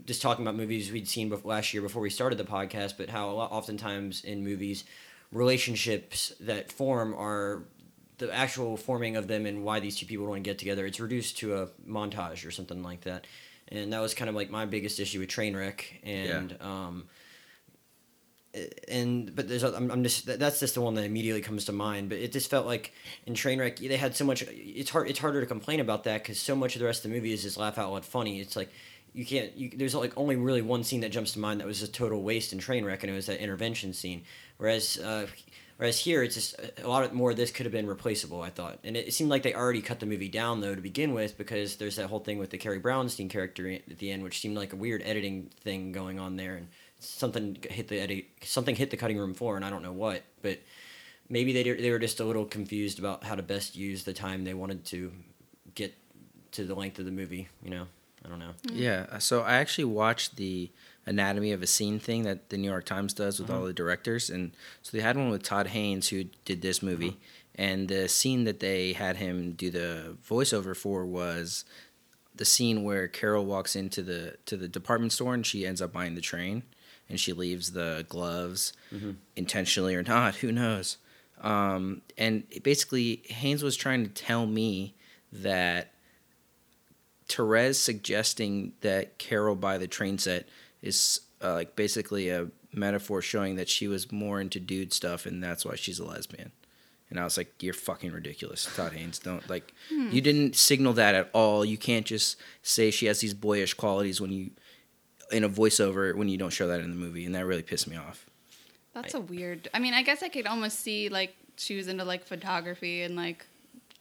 just 0.06 0.22
talking 0.22 0.44
about 0.44 0.56
movies 0.56 0.92
we'd 0.92 1.08
seen 1.08 1.30
before, 1.30 1.50
last 1.50 1.74
year 1.74 1.82
before 1.82 2.02
we 2.02 2.10
started 2.10 2.38
the 2.38 2.44
podcast 2.44 2.96
but 2.98 3.10
how 3.10 3.30
a 3.30 3.32
lot, 3.32 3.52
oftentimes 3.52 4.24
in 4.24 4.44
movies 4.44 4.84
relationships 5.34 6.34
that 6.40 6.72
form 6.72 7.14
are 7.16 7.64
the 8.18 8.34
actual 8.34 8.78
forming 8.78 9.16
of 9.18 9.28
them 9.28 9.46
and 9.46 9.64
why 9.64 9.80
these 9.80 9.98
two 9.98 10.06
people 10.06 10.26
want 10.28 10.44
to 10.44 10.50
get 10.50 10.60
together. 10.60 10.86
It's 10.86 11.00
reduced 11.00 11.40
to 11.40 11.56
a 11.56 11.68
montage 11.88 12.48
or 12.48 12.52
something 12.52 12.84
like 12.84 13.02
that. 13.02 13.28
And 13.70 13.92
that 13.92 14.02
was 14.02 14.14
kind 14.14 14.30
of 14.30 14.36
like 14.36 14.50
my 14.50 14.66
biggest 14.66 15.00
issue 15.00 15.20
with 15.20 15.30
trainwreck 15.30 15.84
and 16.04 16.56
um 16.62 17.06
and 18.88 19.36
but 19.36 19.48
there's 19.48 19.64
I'm, 19.64 19.90
I'm 19.90 20.04
just 20.04 20.28
that's 20.28 20.60
just 20.60 20.76
the 20.76 20.82
one 20.82 20.94
that 20.94 21.06
immediately 21.06 21.42
comes 21.42 21.66
to 21.66 21.72
mind 21.72 22.10
but 22.10 22.20
it 22.20 22.32
just 22.32 22.52
felt 22.52 22.68
like 22.68 22.94
in 23.26 23.34
trainwreck 23.34 23.80
they 23.80 23.98
had 23.98 24.16
so 24.16 24.26
much 24.26 24.44
it's 24.48 24.92
hard 24.92 25.10
it's 25.10 25.18
harder 25.18 25.42
to 25.42 25.48
complain 25.48 25.80
about 25.80 26.04
that 26.04 26.22
because 26.22 26.40
so 26.40 26.56
much 26.56 26.76
of 26.76 26.80
the 26.80 26.86
rest 26.86 27.04
of 27.04 27.10
the 27.10 27.16
movie 27.16 27.34
is 27.34 27.42
just 27.42 27.58
laugh 27.58 27.80
out 27.80 27.92
loud 27.92 28.06
funny. 28.06 28.40
It's 28.40 28.56
like 28.56 28.70
you 29.14 29.26
can't 29.26 29.56
you, 29.56 29.72
there's 29.76 29.96
like 29.96 30.14
only 30.18 30.36
really 30.36 30.62
one 30.62 30.84
scene 30.84 31.02
that 31.02 31.10
jumps 31.10 31.34
to 31.34 31.40
mind 31.40 31.62
that 31.62 31.68
was 31.68 31.82
a 31.82 31.88
total 31.88 32.22
waste 32.22 32.54
in 32.54 32.60
trainwreck 32.60 33.02
and 33.02 33.12
it 33.12 33.16
was 33.16 33.28
that 33.28 33.40
intervention 33.40 33.94
scene 33.94 34.24
whereas 34.58 34.98
uh, 34.98 35.28
whereas 35.78 36.00
here 36.00 36.24
it's 36.24 36.36
just 36.36 36.56
a 36.82 36.88
lot 36.88 37.14
more 37.14 37.32
of 37.32 37.38
this 37.38 37.52
could 37.52 37.66
have 37.66 37.74
been 37.74 37.88
replaceable 37.88 38.42
I 38.42 38.50
thought 38.50 38.80
and 38.84 38.96
it, 38.96 39.08
it 39.08 39.14
seemed 39.14 39.30
like 39.30 39.44
they 39.44 39.54
already 39.54 39.82
cut 39.82 40.00
the 40.00 40.06
movie 40.06 40.30
down 40.30 40.62
though 40.62 40.76
to 40.76 40.82
begin 40.82 41.14
with 41.14 41.38
because 41.38 41.78
there's 41.78 41.96
that 41.98 42.08
whole 42.08 42.20
thing 42.20 42.38
with 42.38 42.50
the 42.50 42.58
Carrie 42.58 42.80
Brownstein 42.80 43.30
character 43.30 43.70
at 43.70 44.00
the 44.00 44.12
end 44.12 44.24
which 44.24 44.40
seemed 44.40 44.58
like 44.58 44.74
a 44.74 44.78
weird 44.78 45.02
editing 45.04 45.50
thing 45.64 45.92
going 45.92 46.20
on 46.20 46.36
there 46.36 46.56
and 46.56 46.68
something 47.04 47.58
hit 47.70 47.88
the 47.88 48.00
edit, 48.00 48.26
something 48.42 48.76
hit 48.76 48.90
the 48.90 48.98
cutting 48.98 49.18
room 49.18 49.34
floor, 49.34 49.56
and 49.56 49.66
I 49.66 49.70
don't 49.70 49.84
know 49.84 49.92
what. 49.92 50.24
But 50.42 50.60
maybe 51.30 51.54
they 51.54 51.64
they 51.64 51.92
were 51.92 52.00
just 52.00 52.20
a 52.20 52.26
little 52.26 52.46
confused 52.46 53.00
about 53.00 53.24
how 53.24 53.36
to 53.36 53.44
best 53.44 53.76
use 53.76 54.04
the 54.04 54.14
time 54.14 54.44
they 54.44 54.54
wanted 54.54 54.86
to 54.86 55.12
get 55.76 55.94
to 56.54 56.66
the 56.66 56.76
length 56.76 57.00
of 57.00 57.06
the 57.06 57.12
movie. 57.12 57.48
You 57.62 57.72
know, 57.72 57.88
I 58.26 58.30
don't 58.30 58.40
know. 58.40 58.54
Yeah, 58.72 59.18
so 59.20 59.42
I 59.42 59.56
actually 59.56 59.86
watched 59.86 60.38
the 60.38 60.72
anatomy 61.06 61.52
of 61.52 61.62
a 61.62 61.68
scene 61.68 62.00
thing 62.00 62.24
that 62.24 62.50
the 62.50 62.58
New 62.58 62.70
York 62.70 62.86
Times 62.86 63.14
does 63.14 63.40
with 63.40 63.50
all 63.50 63.58
uh-huh. 63.58 63.68
the 63.68 63.74
directors, 63.74 64.30
and 64.30 64.52
so 64.82 64.96
they 64.96 65.04
had 65.04 65.18
one 65.18 65.30
with 65.30 65.44
Todd 65.44 65.68
Haynes 65.68 66.10
who 66.10 66.26
did 66.46 66.62
this 66.62 66.82
movie, 66.82 67.10
uh-huh. 67.10 67.18
and 67.56 67.88
the 67.88 68.08
scene 68.08 68.44
that 68.46 68.60
they 68.60 68.94
had 68.94 69.18
him 69.18 69.54
do 69.54 69.70
the 69.70 70.18
voiceover 70.28 70.76
for 70.76 71.06
was 71.06 71.66
the 72.36 72.46
scene 72.46 72.84
where 72.84 73.08
Carol 73.08 73.46
walks 73.46 73.76
into 73.76 74.02
the 74.02 74.36
to 74.46 74.58
the 74.58 74.68
department 74.68 75.12
store 75.12 75.34
and 75.34 75.46
she 75.46 75.66
ends 75.66 75.82
up 75.82 75.94
buying 75.94 76.16
the 76.16 76.22
train, 76.22 76.64
and 77.10 77.20
she 77.20 77.34
leaves 77.34 77.72
the 77.72 78.06
gloves 78.10 78.74
mm-hmm. 78.94 79.12
intentionally 79.36 79.96
or 79.96 80.04
not, 80.04 80.36
who 80.36 80.52
knows. 80.52 80.98
Um, 81.42 82.02
and 82.18 82.44
basically, 82.64 83.22
Haynes 83.26 83.64
was 83.64 83.76
trying 83.76 84.04
to 84.04 84.10
tell 84.10 84.46
me 84.46 84.96
that 85.32 85.92
Therese 87.28 87.80
suggesting 87.80 88.74
that 88.82 89.18
Carol 89.18 89.56
buy 89.56 89.78
the 89.78 89.88
train 89.88 90.18
set 90.18 90.48
is 90.84 91.22
uh, 91.44 91.54
like 91.54 91.76
basically 91.76 92.30
a 92.30 92.50
metaphor 92.72 93.22
showing 93.22 93.56
that 93.56 93.70
she 93.70 93.88
was 93.88 94.12
more 94.12 94.40
into 94.40 94.60
dude 94.60 94.94
stuff 94.94 95.26
and 95.26 95.44
that's 95.44 95.66
why 95.66 95.76
she's 95.76 95.98
a 96.00 96.06
lesbian. 96.06 96.52
And 97.10 97.20
I 97.20 97.24
was 97.24 97.38
like, 97.38 97.62
"You're 97.62 97.76
fucking 97.76 98.12
ridiculous, 98.12 98.68
Todd 98.76 98.94
Haynes. 98.94 99.20
Don't 99.20 99.48
like, 99.48 99.74
you 99.92 100.20
didn't 100.20 100.56
signal 100.56 100.94
that 100.94 101.14
at 101.14 101.30
all. 101.32 101.64
You 101.64 101.78
can't 101.78 102.08
just 102.08 102.38
say 102.64 102.90
she 102.90 103.06
has 103.06 103.20
these 103.20 103.36
boyish 103.36 103.76
qualities 103.76 104.20
when 104.20 104.32
you, 104.32 104.50
in 105.32 105.44
a 105.44 105.50
voiceover, 105.50 106.16
when 106.16 106.28
you 106.28 106.38
don't 106.38 106.50
show 106.50 106.68
that 106.68 106.80
in 106.80 106.90
the 106.90 106.96
movie, 106.96 107.26
and 107.26 107.36
that 107.36 107.46
really 107.46 107.62
pissed 107.62 107.88
me 107.88 107.98
off. 107.98 108.26
That's 108.96 109.14
a 109.14 109.20
weird. 109.20 109.70
I 109.76 109.80
mean, 109.80 109.94
I 109.94 110.02
guess 110.02 110.24
I 110.24 110.30
could 110.30 110.48
almost 110.48 110.80
see 110.80 111.10
like 111.10 111.36
she 111.56 111.76
was 111.76 111.88
into 111.88 112.04
like 112.04 112.26
photography 112.26 113.04
and 113.04 113.16
like 113.16 113.46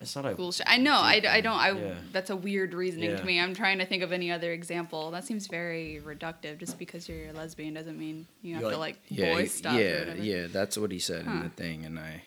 It's 0.02 0.14
not 0.16 0.26
a 0.26 0.34
cool 0.34 0.52
shit. 0.52 0.66
I 0.68 0.76
know. 0.78 0.94
I, 0.94 1.22
I 1.28 1.40
don't. 1.40 1.58
I 1.58 1.70
Yeah. 1.72 1.94
that's 2.12 2.30
a 2.30 2.36
weird 2.36 2.74
reasoning 2.74 3.10
Yeah. 3.10 3.16
to 3.16 3.24
me. 3.24 3.40
I'm 3.40 3.54
trying 3.54 3.78
to 3.78 3.86
think 3.86 4.02
of 4.02 4.12
any 4.12 4.30
other 4.30 4.52
example. 4.52 5.10
That 5.10 5.24
seems 5.24 5.46
very 5.46 6.02
reductive. 6.04 6.58
Just 6.58 6.78
because 6.78 7.08
you're 7.08 7.28
a 7.30 7.32
lesbian 7.32 7.74
doesn't 7.74 7.98
mean 7.98 8.26
you 8.42 8.54
have 8.54 8.64
You 8.64 8.70
to 8.70 8.76
like- 8.76 8.96
like 8.96 9.02
Yeah, 9.08 9.32
boy 9.34 9.42
he- 9.42 9.48
stuff. 9.48 9.76
or 9.76 9.80
yeah, 9.80 9.98
whatever. 10.00 10.22
yeah. 10.22 10.46
That's 10.48 10.76
what 10.76 10.90
he 10.92 10.98
said 10.98 11.24
in 11.26 11.42
the 11.42 11.48
thing, 11.48 11.84
and 11.84 11.98
I, 11.98 12.22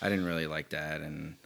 I 0.00 0.08
didn't 0.08 0.24
really 0.24 0.46
like 0.46 0.70
that, 0.70 1.00
and 1.00 1.36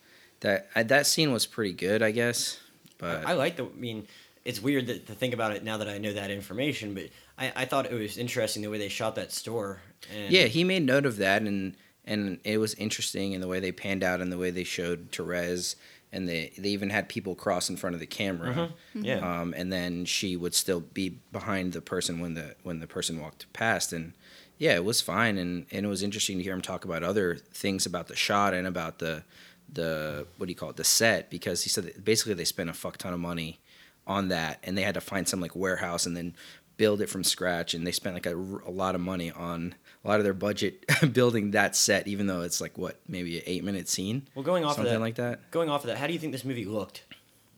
that 0.40 0.68
I, 0.74 0.82
that 0.84 1.06
scene 1.06 1.32
was 1.32 1.46
pretty 1.46 1.72
good, 1.72 2.02
I 2.02 2.10
guess, 2.10 2.60
but 2.98 3.24
I 3.26 3.32
like 3.32 3.56
the. 3.56 3.64
I 3.64 3.68
mean, 3.76 4.06
it's 4.44 4.60
weird 4.60 4.86
that, 4.88 5.06
to 5.06 5.14
think 5.14 5.34
about 5.34 5.52
it 5.52 5.62
now 5.64 5.76
that 5.78 5.88
I 5.88 5.98
know 5.98 6.12
that 6.12 6.30
information, 6.30 6.94
but 6.94 7.04
I, 7.38 7.52
I 7.56 7.64
thought 7.64 7.86
it 7.86 7.94
was 7.94 8.18
interesting 8.18 8.62
the 8.62 8.68
way 8.70 8.78
they 8.78 8.88
shot 8.88 9.14
that 9.14 9.32
store. 9.32 9.80
And 10.12 10.32
Yeah, 10.32 10.44
he 10.44 10.64
made 10.64 10.82
note 10.84 11.06
of 11.06 11.16
that, 11.18 11.42
and 11.42 11.74
and 12.04 12.38
it 12.44 12.58
was 12.58 12.74
interesting 12.74 13.32
in 13.32 13.40
the 13.40 13.48
way 13.48 13.60
they 13.60 13.72
panned 13.72 14.02
out 14.02 14.20
and 14.20 14.32
the 14.32 14.38
way 14.38 14.50
they 14.50 14.64
showed 14.64 15.08
Therese, 15.12 15.76
and 16.12 16.28
they 16.28 16.52
they 16.58 16.68
even 16.70 16.90
had 16.90 17.08
people 17.08 17.34
cross 17.34 17.70
in 17.70 17.76
front 17.76 17.94
of 17.94 18.00
the 18.00 18.06
camera, 18.06 18.70
Yeah. 18.94 19.40
um, 19.40 19.54
and 19.56 19.72
then 19.72 20.04
she 20.04 20.36
would 20.36 20.54
still 20.54 20.80
be 20.80 21.08
behind 21.32 21.72
the 21.72 21.80
person 21.80 22.20
when 22.20 22.34
the 22.34 22.56
when 22.62 22.80
the 22.80 22.86
person 22.86 23.20
walked 23.20 23.52
past, 23.52 23.92
and 23.92 24.12
yeah, 24.58 24.74
it 24.74 24.84
was 24.84 25.00
fine, 25.00 25.38
and 25.38 25.66
and 25.70 25.86
it 25.86 25.88
was 25.88 26.02
interesting 26.02 26.38
to 26.38 26.42
hear 26.44 26.52
him 26.54 26.62
talk 26.62 26.84
about 26.84 27.02
other 27.02 27.36
things 27.36 27.86
about 27.86 28.08
the 28.08 28.16
shot 28.16 28.52
and 28.54 28.66
about 28.66 28.98
the 28.98 29.24
the 29.72 30.26
what 30.36 30.46
do 30.46 30.50
you 30.52 30.56
call 30.56 30.70
it 30.70 30.76
the 30.76 30.84
set 30.84 31.30
because 31.30 31.62
he 31.62 31.70
said 31.70 31.84
that 31.84 32.04
basically 32.04 32.34
they 32.34 32.44
spent 32.44 32.68
a 32.68 32.74
fuck 32.74 32.98
ton 32.98 33.14
of 33.14 33.20
money 33.20 33.58
on 34.06 34.28
that 34.28 34.58
and 34.64 34.76
they 34.76 34.82
had 34.82 34.92
to 34.94 35.00
find 35.00 35.26
some 35.26 35.40
like 35.40 35.56
warehouse 35.56 36.04
and 36.04 36.14
then 36.16 36.34
build 36.76 37.00
it 37.00 37.08
from 37.08 37.24
scratch 37.24 37.72
and 37.72 37.86
they 37.86 37.92
spent 37.92 38.14
like 38.14 38.26
a 38.26 38.32
lot 38.70 38.94
of 38.94 39.00
money 39.00 39.30
on 39.30 39.74
a 40.04 40.08
lot 40.08 40.18
of 40.18 40.24
their 40.24 40.34
budget 40.34 40.84
building 41.12 41.52
that 41.52 41.76
set 41.76 42.08
even 42.08 42.26
though 42.26 42.42
it's 42.42 42.60
like 42.60 42.76
what 42.76 43.00
maybe 43.08 43.38
an 43.38 43.44
eight 43.46 43.64
minute 43.64 43.88
scene 43.88 44.26
Well, 44.34 44.44
going 44.44 44.64
off 44.64 44.78
of 44.78 44.84
that, 44.84 45.00
like 45.00 45.14
that 45.16 45.50
going 45.50 45.68
off 45.68 45.82
of 45.84 45.88
that, 45.88 45.98
how 45.98 46.06
do 46.06 46.12
you 46.12 46.18
think 46.18 46.32
this 46.32 46.44
movie 46.44 46.64
looked? 46.64 47.04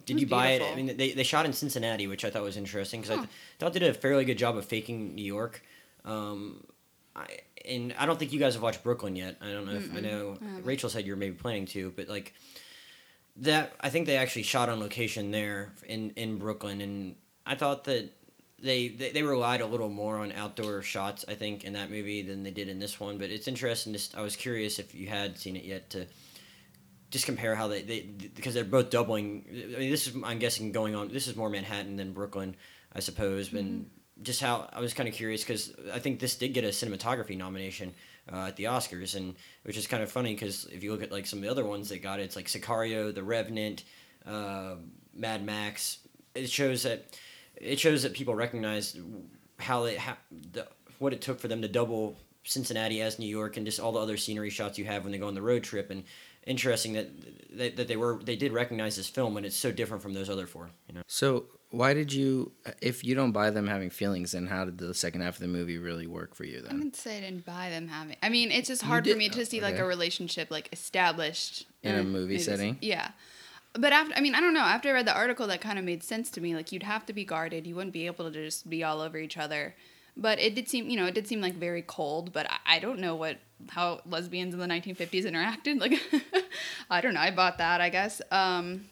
Did 0.07 0.21
you 0.21 0.27
buy 0.27 0.49
it? 0.49 0.63
I 0.63 0.75
mean, 0.75 0.97
they, 0.99 1.13
they 1.13 1.23
shot 1.23 1.47
in 1.47 1.55
Cincinnati, 1.55 2.07
which 2.07 2.27
I 2.27 2.31
thought 2.31 2.43
was 2.43 2.59
interesting 2.59 3.01
because 3.01 3.17
I 3.17 3.21
th- 3.21 3.29
thought 3.59 3.73
they 3.73 3.79
did 3.79 3.89
a 3.89 3.95
fairly 3.95 4.27
good 4.27 4.37
job 4.37 4.57
of 4.59 4.67
faking 4.67 5.15
New 5.15 5.25
York. 5.25 5.63
Um, 6.05 6.63
I, 7.17 7.27
and 7.65 7.95
I 7.99 8.05
don't 8.05 8.19
think 8.19 8.31
you 8.31 8.39
guys 8.39 8.53
have 8.53 8.63
watched 8.63 8.83
Brooklyn 8.83 9.17
yet. 9.17 9.39
I 9.41 9.51
don't 9.53 9.65
know 9.65 9.73
if 9.73 9.95
I 9.97 10.01
know. 10.01 10.37
I. 10.43 10.61
Rachel 10.61 10.91
said 10.91 11.07
you're 11.07 11.17
maybe 11.17 11.37
planning 11.37 11.65
to, 11.69 11.91
but 11.97 12.09
like 12.09 12.35
that, 13.37 13.73
I 13.81 13.89
think 13.89 14.07
they 14.07 14.19
actually 14.19 14.43
shot 14.43 14.69
on 14.69 14.79
location 14.79 15.31
there 15.31 15.73
in 15.89 16.11
in 16.17 16.37
Brooklyn, 16.39 16.83
and 16.83 17.17
I 17.47 17.55
thought 17.55 17.85
that. 17.85 18.11
They, 18.65 18.89
they, 18.89 19.11
they 19.13 19.23
relied 19.23 19.61
a 19.61 19.67
little 19.67 19.91
more 19.91 20.19
on 20.19 20.33
outdoor 20.33 20.81
shots, 20.81 21.25
I 21.29 21.35
think, 21.35 21.65
in 21.65 21.75
that 21.75 21.91
movie 21.91 22.23
than 22.23 22.43
they 22.43 22.51
did 22.51 22.69
in 22.69 22.79
this 22.79 22.99
one. 22.99 23.19
But 23.19 23.31
it's 23.31 23.47
interesting. 23.47 23.93
Just 23.93 24.17
I 24.17 24.23
was 24.23 24.37
curious 24.37 24.79
if 24.79 24.95
you 24.95 25.07
had 25.07 25.39
seen 25.39 25.55
it 25.55 25.65
yet 25.65 25.91
to 25.91 26.07
just 27.11 27.27
compare 27.27 27.55
how 27.55 27.69
they, 27.69 27.83
they 27.83 28.01
because 28.01 28.55
they're 28.55 28.65
both 28.65 28.91
doubling. 28.91 29.45
I 29.49 29.79
mean, 29.79 29.91
this 29.91 30.07
is 30.07 30.17
I'm 30.25 30.39
guessing 30.39 30.73
going 30.73 30.95
on. 30.95 31.09
This 31.09 31.29
is 31.29 31.37
more 31.37 31.51
Manhattan 31.51 31.97
than 31.97 32.13
Brooklyn, 32.13 32.57
I 32.93 33.01
suppose. 33.01 33.53
And 33.53 33.91
just 34.23 34.41
how 34.41 34.69
I 34.73 34.81
was 34.81 34.95
kind 34.95 35.09
of 35.09 35.15
curious 35.15 35.43
because 35.43 35.75
I 35.93 35.99
think 35.99 36.19
this 36.19 36.37
did 36.37 36.55
get 36.55 36.65
a 36.65 36.69
cinematography 36.69 37.37
nomination 37.37 37.95
uh, 38.33 38.47
at 38.47 38.57
the 38.57 38.65
Oscars, 38.65 39.15
and 39.15 39.35
which 39.65 39.77
is 39.77 39.87
kind 39.87 40.03
of 40.03 40.11
funny 40.11 40.35
because 40.35 40.65
if 40.67 40.83
you 40.83 40.93
look 40.93 41.03
at 41.03 41.13
like 41.13 41.27
some 41.27 41.39
of 41.39 41.45
the 41.45 41.51
other 41.51 41.65
ones 41.65 41.91
that 41.91 42.03
got 42.03 42.21
it, 42.21 42.23
it's 42.23 42.37
like 42.37 42.47
Sicario, 42.47 43.15
The 43.15 43.23
Revenant, 43.23 43.85
uh, 44.27 44.77
Mad 45.15 45.45
Max. 45.45 45.99
It 46.35 46.51
shows 46.51 46.83
that 46.85 47.17
it 47.57 47.79
shows 47.79 48.03
that 48.03 48.13
people 48.13 48.35
recognize 48.35 48.97
how 49.59 49.85
they 49.85 49.97
ha- 49.97 50.19
the, 50.53 50.67
what 50.99 51.13
it 51.13 51.21
took 51.21 51.41
for 51.41 51.49
them 51.49 51.63
to 51.63 51.69
double 51.69 52.17
Cincinnati 52.45 53.01
as 53.01 53.19
New 53.19 53.27
York 53.29 53.57
and 53.57 53.65
just 53.65 53.81
all 53.81 53.93
the 53.93 54.01
other 54.01 54.17
scenery 54.17 54.51
shots 54.51 54.79
you 54.79 54.85
have 54.85 55.05
when 55.05 55.13
they 55.13 55.19
go 55.19 55.29
on 55.29 55.35
the 55.35 55.43
road 55.43 55.63
trip 55.63 55.91
and 55.91 56.05
interesting 56.47 56.93
that 56.93 57.09
that, 57.57 57.77
that 57.77 57.89
they 57.89 57.97
were 57.97 58.21
they 58.23 58.37
did 58.37 58.53
recognize 58.53 58.97
this 58.97 59.09
film 59.09 59.37
and 59.39 59.47
it's 59.47 59.57
so 59.57 59.73
different 59.73 60.03
from 60.03 60.13
those 60.13 60.29
other 60.29 60.47
four 60.47 60.69
you 60.89 60.95
know 60.95 61.01
so 61.07 61.47
why 61.71 61.95
did 61.95 62.13
you 62.13 62.53
if 62.83 63.03
you 63.03 63.15
don't 63.15 63.33
buy 63.33 63.49
them 63.49 63.67
having 63.67 63.89
feelings 63.89 64.33
then 64.33 64.47
how 64.47 64.63
did 64.65 64.77
the 64.77 64.93
second 64.93 65.23
half 65.23 65.37
of 65.37 65.41
the 65.41 65.49
movie 65.49 65.79
really 65.79 66.07
work 66.07 66.35
for 66.35 66.45
you 66.45 66.57
then 66.57 66.67
I 66.67 66.69
then 66.69 66.79
wouldn't 66.79 66.97
say 66.97 67.17
I 67.17 67.21
didn't 67.23 67.47
buy 67.47 67.71
them 67.71 67.89
having. 67.89 68.17
I 68.23 68.29
mean, 68.29 68.51
it's 68.51 68.69
just 68.69 68.83
hard 68.83 69.05
did- 69.05 69.13
for 69.13 69.19
me 69.19 69.31
oh, 69.33 69.37
to 69.37 69.47
see 69.47 69.63
like 69.63 69.79
a 69.79 69.87
relationship 69.87 70.51
like 70.51 70.69
established 70.71 71.67
In 71.83 71.95
a 71.95 72.05
movie 72.05 72.11
movies. 72.13 72.45
setting? 72.45 72.77
Yeah, 72.83 73.13
but 73.79 73.93
after 73.93 74.15
I 74.17 74.21
mean, 74.21 74.35
I 74.35 74.41
don't 74.41 74.55
know. 74.55 74.61
After 74.61 74.89
I 74.89 74.93
read 74.93 75.07
the 75.07 75.15
article, 75.17 75.47
that 75.49 75.61
kind 75.61 75.79
of 75.79 75.85
made 75.85 76.03
sense 76.03 76.31
to 76.33 76.41
me. 76.41 76.55
Like 76.55 76.73
you'd 76.73 76.83
have 76.85 77.05
to 77.07 77.13
be 77.13 77.25
guarded. 77.25 77.67
You 77.67 77.75
wouldn't 77.75 77.93
be 77.93 78.07
able 78.07 78.31
to 78.31 78.45
just 78.45 78.69
be 78.71 78.83
all 78.85 79.01
over 79.01 79.19
each 79.19 79.37
other. 79.37 79.75
but 80.17 80.39
it 80.39 80.55
did 80.55 80.69
seem, 80.69 80.89
you 80.89 80.97
know, 80.97 81.07
it 81.07 81.15
did 81.15 81.27
seem 81.27 81.41
like 81.41 81.55
very 81.55 81.83
cold. 81.83 82.33
But 82.33 82.51
I, 82.51 82.77
I 82.77 82.79
don't 82.79 82.99
know 83.01 83.15
what 83.17 83.39
how 83.71 84.01
lesbians 84.07 84.53
in 84.55 84.61
the 84.61 84.67
1950s 84.67 85.25
interacted. 85.25 85.81
Like, 85.81 86.01
I 86.91 87.01
don't 87.01 87.15
know. 87.15 87.21
I 87.21 87.31
bought 87.31 87.59
that, 87.59 87.81
I 87.81 87.89
guess. 87.89 88.21
Um, 88.31 88.87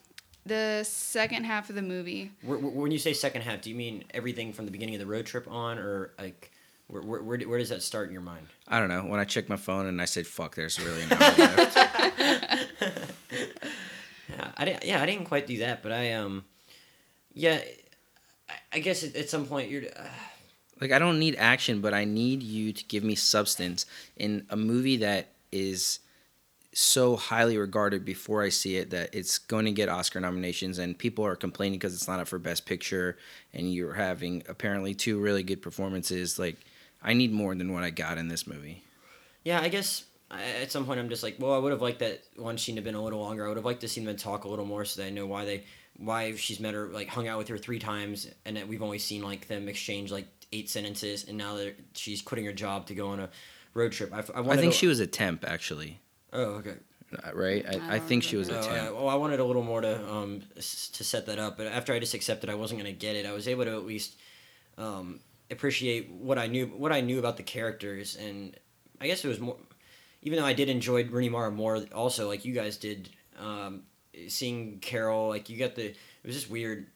the 0.44 0.82
second 0.84 1.44
half 1.44 1.68
of 1.70 1.76
the 1.76 1.82
movie. 1.82 2.32
Wh- 2.44 2.58
wh- 2.58 2.74
When 2.74 2.90
you 2.90 2.98
say 2.98 3.12
second 3.12 3.42
half, 3.42 3.60
do 3.62 3.70
you 3.70 3.76
mean 3.76 4.02
everything 4.12 4.52
from 4.52 4.64
the 4.64 4.72
beginning 4.72 4.96
of 4.96 5.00
the 5.00 5.06
road 5.06 5.26
trip 5.26 5.46
on, 5.48 5.78
or 5.78 6.10
like 6.18 6.50
where 6.88 7.02
where, 7.02 7.22
where, 7.22 7.38
where 7.40 7.58
does 7.58 7.68
that 7.68 7.82
start 7.82 8.08
in 8.08 8.12
your 8.12 8.22
mind? 8.22 8.46
I 8.66 8.80
don't 8.80 8.88
know. 8.88 9.02
When 9.02 9.20
I 9.20 9.24
checked 9.24 9.48
my 9.48 9.56
phone 9.56 9.86
and 9.86 10.02
I 10.02 10.06
said, 10.06 10.26
fuck, 10.26 10.56
there's 10.56 10.80
really 10.80 11.02
an 11.10 11.12
hour 11.12 11.34
left. 11.36 13.12
Yeah, 14.66 14.74
I 14.74 14.78
didn't. 14.78 14.84
Yeah, 14.84 15.02
I 15.02 15.06
didn't 15.06 15.24
quite 15.26 15.46
do 15.46 15.58
that, 15.58 15.82
but 15.82 15.92
I 15.92 16.12
um, 16.12 16.44
yeah, 17.34 17.60
I, 18.48 18.54
I 18.74 18.78
guess 18.78 19.04
at, 19.04 19.16
at 19.16 19.28
some 19.30 19.46
point 19.46 19.70
you're. 19.70 19.84
Uh, 19.84 20.08
Like, 20.80 20.92
I 20.92 20.98
don't 20.98 21.18
need 21.18 21.36
action, 21.36 21.80
but 21.80 21.94
I 21.94 22.04
need 22.04 22.42
you 22.42 22.72
to 22.72 22.84
give 22.84 23.04
me 23.04 23.14
substance 23.14 23.86
in 24.16 24.46
a 24.50 24.56
movie 24.56 24.96
that 24.98 25.28
is 25.52 26.00
so 26.74 27.16
highly 27.16 27.58
regarded 27.58 28.04
before 28.04 28.42
I 28.42 28.48
see 28.48 28.76
it 28.76 28.90
that 28.90 29.14
it's 29.14 29.38
going 29.38 29.66
to 29.66 29.72
get 29.72 29.88
Oscar 29.88 30.20
nominations, 30.20 30.78
and 30.78 30.98
people 30.98 31.24
are 31.24 31.36
complaining 31.36 31.78
because 31.78 31.94
it's 31.94 32.08
not 32.08 32.18
up 32.18 32.26
for 32.26 32.38
Best 32.38 32.66
Picture, 32.66 33.16
and 33.52 33.72
you're 33.72 33.92
having 33.94 34.42
apparently 34.48 34.94
two 34.94 35.20
really 35.20 35.42
good 35.42 35.62
performances. 35.62 36.38
Like, 36.38 36.56
I 37.02 37.12
need 37.14 37.32
more 37.32 37.54
than 37.54 37.72
what 37.72 37.84
I 37.84 37.90
got 37.90 38.18
in 38.18 38.28
this 38.28 38.46
movie. 38.46 38.82
yeah, 39.44 39.60
I 39.60 39.68
guess 39.68 40.04
I, 40.32 40.42
at 40.62 40.72
some 40.72 40.86
point 40.86 40.98
I'm 40.98 41.08
just 41.10 41.22
like, 41.22 41.36
well, 41.38 41.52
I 41.52 41.58
would 41.58 41.72
have 41.72 41.82
liked 41.82 41.98
that 42.00 42.22
one 42.36 42.56
scene 42.58 42.74
to 42.76 42.80
have 42.80 42.84
been 42.84 42.94
a 42.94 43.02
little 43.04 43.20
longer. 43.20 43.44
I 43.44 43.48
would 43.48 43.58
have 43.58 43.66
liked 43.66 43.82
to 43.82 43.88
see 43.88 44.04
them 44.04 44.16
talk 44.16 44.44
a 44.44 44.48
little 44.48 44.64
more 44.64 44.84
so 44.84 45.00
that 45.02 45.06
I 45.06 45.10
know 45.10 45.26
why 45.26 45.44
they 45.44 45.64
why 45.98 46.34
she's 46.36 46.58
met 46.58 46.72
her 46.74 46.86
like 46.88 47.08
hung 47.08 47.28
out 47.28 47.36
with 47.38 47.48
her 47.48 47.58
three 47.58 47.78
times, 47.78 48.26
and 48.46 48.56
that 48.56 48.66
we've 48.66 48.82
only 48.82 48.98
seen 48.98 49.22
like 49.22 49.46
them 49.46 49.68
exchange 49.68 50.10
like 50.10 50.26
eight 50.52 50.68
sentences, 50.70 51.26
and 51.28 51.36
now 51.36 51.54
that 51.56 51.74
she's 51.94 52.22
quitting 52.22 52.46
her 52.46 52.52
job 52.52 52.86
to 52.86 52.94
go 52.94 53.08
on 53.08 53.20
a 53.20 53.28
road 53.74 53.92
trip. 53.92 54.12
I, 54.12 54.18
I, 54.34 54.40
I 54.40 54.56
think 54.56 54.72
to- 54.72 54.78
she 54.78 54.86
was 54.86 55.00
a 55.00 55.06
temp, 55.06 55.44
actually. 55.46 56.00
Oh, 56.32 56.42
okay. 56.60 56.74
Uh, 57.12 57.30
Right? 57.34 57.64
I, 57.66 57.74
I, 57.74 57.96
I 57.96 57.98
think 57.98 58.22
don't 58.22 58.30
she 58.30 58.36
was 58.36 58.48
a 58.48 58.58
Oh, 58.58 58.62
temp. 58.62 58.90
uh, 58.90 58.94
well, 58.94 59.08
I 59.10 59.14
wanted 59.16 59.38
a 59.38 59.44
little 59.44 59.62
more 59.62 59.82
to 59.82 60.08
um 60.10 60.42
s- 60.56 60.88
to 60.94 61.04
set 61.04 61.26
that 61.26 61.38
up, 61.38 61.58
but 61.58 61.66
after 61.66 61.92
I 61.92 61.98
just 61.98 62.14
accepted 62.14 62.48
I 62.48 62.54
wasn't 62.54 62.80
gonna 62.80 62.92
get 62.92 63.16
it, 63.16 63.26
I 63.26 63.32
was 63.32 63.46
able 63.46 63.64
to 63.66 63.72
at 63.72 63.84
least 63.84 64.14
um 64.78 65.20
appreciate 65.50 66.10
what 66.10 66.38
I 66.38 66.46
knew 66.46 66.66
what 66.68 66.90
I 66.90 67.02
knew 67.02 67.18
about 67.18 67.36
the 67.36 67.42
characters, 67.42 68.16
and 68.16 68.56
I 68.98 69.06
guess 69.08 69.22
it 69.24 69.28
was 69.28 69.40
more. 69.40 69.56
Even 70.22 70.38
though 70.38 70.46
I 70.46 70.52
did 70.52 70.68
enjoy 70.68 71.04
Rooney 71.04 71.28
Mara 71.28 71.50
more, 71.50 71.84
also 71.94 72.28
like 72.28 72.44
you 72.44 72.54
guys 72.54 72.76
did, 72.76 73.10
um, 73.38 73.82
seeing 74.28 74.78
Carol, 74.78 75.28
like 75.28 75.48
you 75.48 75.58
got 75.58 75.74
the 75.74 75.86
it 75.86 75.96
was 76.26 76.36
just 76.36 76.50
weird. 76.50 76.86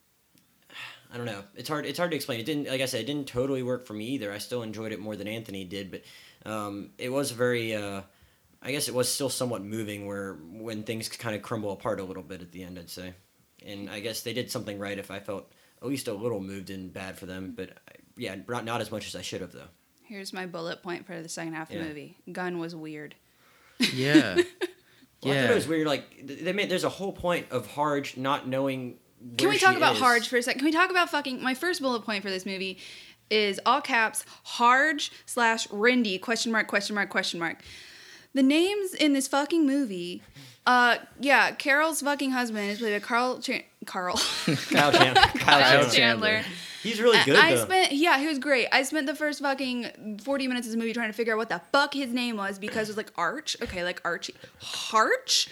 I 1.12 1.16
don't 1.16 1.26
know. 1.26 1.42
It's 1.54 1.68
hard. 1.68 1.86
It's 1.86 1.98
hard 1.98 2.10
to 2.10 2.16
explain. 2.16 2.40
It 2.40 2.46
didn't, 2.46 2.68
like 2.68 2.80
I 2.80 2.86
said, 2.86 3.00
it 3.00 3.06
didn't 3.06 3.28
totally 3.28 3.62
work 3.62 3.86
for 3.86 3.94
me 3.94 4.06
either. 4.10 4.32
I 4.32 4.38
still 4.38 4.62
enjoyed 4.62 4.92
it 4.92 5.00
more 5.00 5.16
than 5.16 5.28
Anthony 5.28 5.64
did, 5.64 5.90
but 5.90 6.02
um, 6.50 6.90
it 6.98 7.10
was 7.10 7.30
very. 7.30 7.74
Uh, 7.74 8.02
I 8.62 8.72
guess 8.72 8.88
it 8.88 8.94
was 8.94 9.12
still 9.12 9.28
somewhat 9.28 9.62
moving 9.62 10.06
where 10.06 10.34
when 10.34 10.82
things 10.82 11.08
kind 11.08 11.36
of 11.36 11.42
crumble 11.42 11.72
apart 11.72 12.00
a 12.00 12.04
little 12.04 12.22
bit 12.22 12.42
at 12.42 12.50
the 12.50 12.64
end, 12.64 12.78
I'd 12.78 12.90
say. 12.90 13.14
And 13.64 13.88
I 13.88 14.00
guess 14.00 14.22
they 14.22 14.32
did 14.32 14.50
something 14.50 14.78
right 14.78 14.98
if 14.98 15.10
I 15.10 15.20
felt 15.20 15.52
at 15.80 15.88
least 15.88 16.08
a 16.08 16.12
little 16.12 16.40
moved 16.40 16.70
and 16.70 16.92
bad 16.92 17.18
for 17.18 17.26
them, 17.26 17.54
but 17.56 17.70
yeah, 18.16 18.34
not, 18.48 18.64
not 18.64 18.80
as 18.80 18.90
much 18.90 19.06
as 19.06 19.14
I 19.14 19.22
should 19.22 19.40
have 19.40 19.52
though. 19.52 19.68
Here's 20.08 20.32
my 20.32 20.46
bullet 20.46 20.82
point 20.82 21.06
for 21.06 21.20
the 21.20 21.28
second 21.28 21.54
half 21.54 21.68
of 21.70 21.76
Yeah. 21.76 21.82
the 21.82 21.88
movie. 21.88 22.16
Gun 22.32 22.58
was 22.58 22.74
weird. 22.74 23.14
Yeah. 23.92 24.40
Well, 25.22 25.32
I 25.32 25.36
Yeah. 25.36 25.42
thought 25.44 25.50
it 25.52 25.54
was 25.54 25.66
weird. 25.66 25.86
Like 25.86 26.26
th- 26.28 26.40
they 26.40 26.52
made 26.52 26.68
there's 26.68 26.84
a 26.84 26.90
whole 26.90 27.10
point 27.10 27.46
of 27.50 27.66
Harge 27.68 28.18
not 28.18 28.46
knowing. 28.46 28.98
Can 29.38 29.46
where 29.46 29.54
we 29.54 29.58
talk 29.58 29.72
she 29.72 29.76
about 29.78 29.94
is. 29.94 30.00
Harge 30.00 30.28
for 30.28 30.36
a 30.36 30.42
second? 30.42 30.58
Can 30.58 30.66
we 30.66 30.72
talk 30.72 30.90
about 30.90 31.08
fucking 31.08 31.42
my 31.42 31.54
first 31.54 31.80
bullet 31.80 32.02
point 32.04 32.22
for 32.22 32.28
this 32.28 32.44
movie 32.44 32.78
is 33.30 33.58
all 33.64 33.80
caps 33.80 34.24
Harge 34.44 35.10
slash 35.24 35.66
Rindy 35.68 36.20
question 36.20 36.52
mark 36.52 36.68
question 36.68 36.94
mark 36.94 37.08
question 37.08 37.40
mark. 37.40 37.62
The 38.34 38.42
names 38.42 38.92
in 38.92 39.14
this 39.14 39.26
fucking 39.26 39.66
movie, 39.66 40.22
uh, 40.66 40.98
yeah, 41.18 41.52
Carol's 41.52 42.02
fucking 42.02 42.32
husband 42.32 42.70
is 42.70 42.78
played 42.78 42.92
by 43.00 43.04
Carl 43.04 43.40
Chan- 43.40 43.64
Carl 43.86 44.18
Kyle, 44.68 44.92
Chan- 44.92 45.14
Kyle 45.14 45.32
Kyle 45.34 45.90
Chandler. 45.90 45.90
Chandler. 45.90 46.42
He's 46.86 47.00
really 47.00 47.18
good 47.24 47.36
I 47.36 47.54
though. 47.54 47.64
spent 47.64 47.92
yeah, 47.92 48.18
he 48.18 48.26
was 48.26 48.38
great. 48.38 48.68
I 48.72 48.82
spent 48.82 49.06
the 49.06 49.14
first 49.14 49.40
fucking 49.40 50.20
forty 50.24 50.46
minutes 50.48 50.66
of 50.66 50.72
the 50.72 50.78
movie 50.78 50.92
trying 50.92 51.08
to 51.10 51.12
figure 51.16 51.34
out 51.34 51.38
what 51.38 51.48
the 51.48 51.60
fuck 51.72 51.94
his 51.94 52.12
name 52.12 52.36
was 52.36 52.58
because 52.58 52.88
it 52.88 52.92
was 52.92 52.96
like 52.96 53.12
Arch. 53.16 53.56
Okay, 53.62 53.82
like 53.84 54.00
Archie. 54.04 54.34
Harch? 54.60 55.48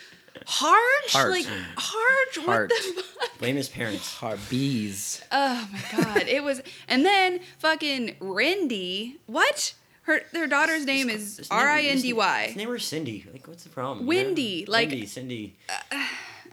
Harge? 0.46 1.12
Harge. 1.12 1.30
Like 1.30 1.46
Harge? 1.76 2.38
What 2.46 2.68
the 2.68 3.02
fuck? 3.02 3.38
Blame 3.38 3.56
his 3.56 3.68
parents. 3.68 4.14
Har- 4.16 4.36
bees. 4.50 5.22
Oh 5.30 5.68
my 5.72 5.80
god, 6.02 6.22
it 6.28 6.42
was. 6.42 6.60
And 6.88 7.04
then 7.04 7.40
fucking 7.58 8.16
Rindy. 8.20 9.16
What? 9.26 9.74
Her 10.02 10.20
their 10.32 10.46
daughter's 10.46 10.84
name 10.84 11.08
is 11.08 11.38
name- 11.38 11.46
R 11.50 11.68
I 11.68 11.82
N 11.82 12.00
D 12.00 12.12
His 12.12 12.56
name 12.56 12.68
was 12.68 12.84
Cindy. 12.84 13.24
Like, 13.32 13.46
what's 13.48 13.62
the 13.64 13.70
problem? 13.70 14.06
Windy, 14.06 14.66
like- 14.66 14.90
Windy, 14.90 15.06
Cindy. 15.06 15.56
Uh, 15.90 16.04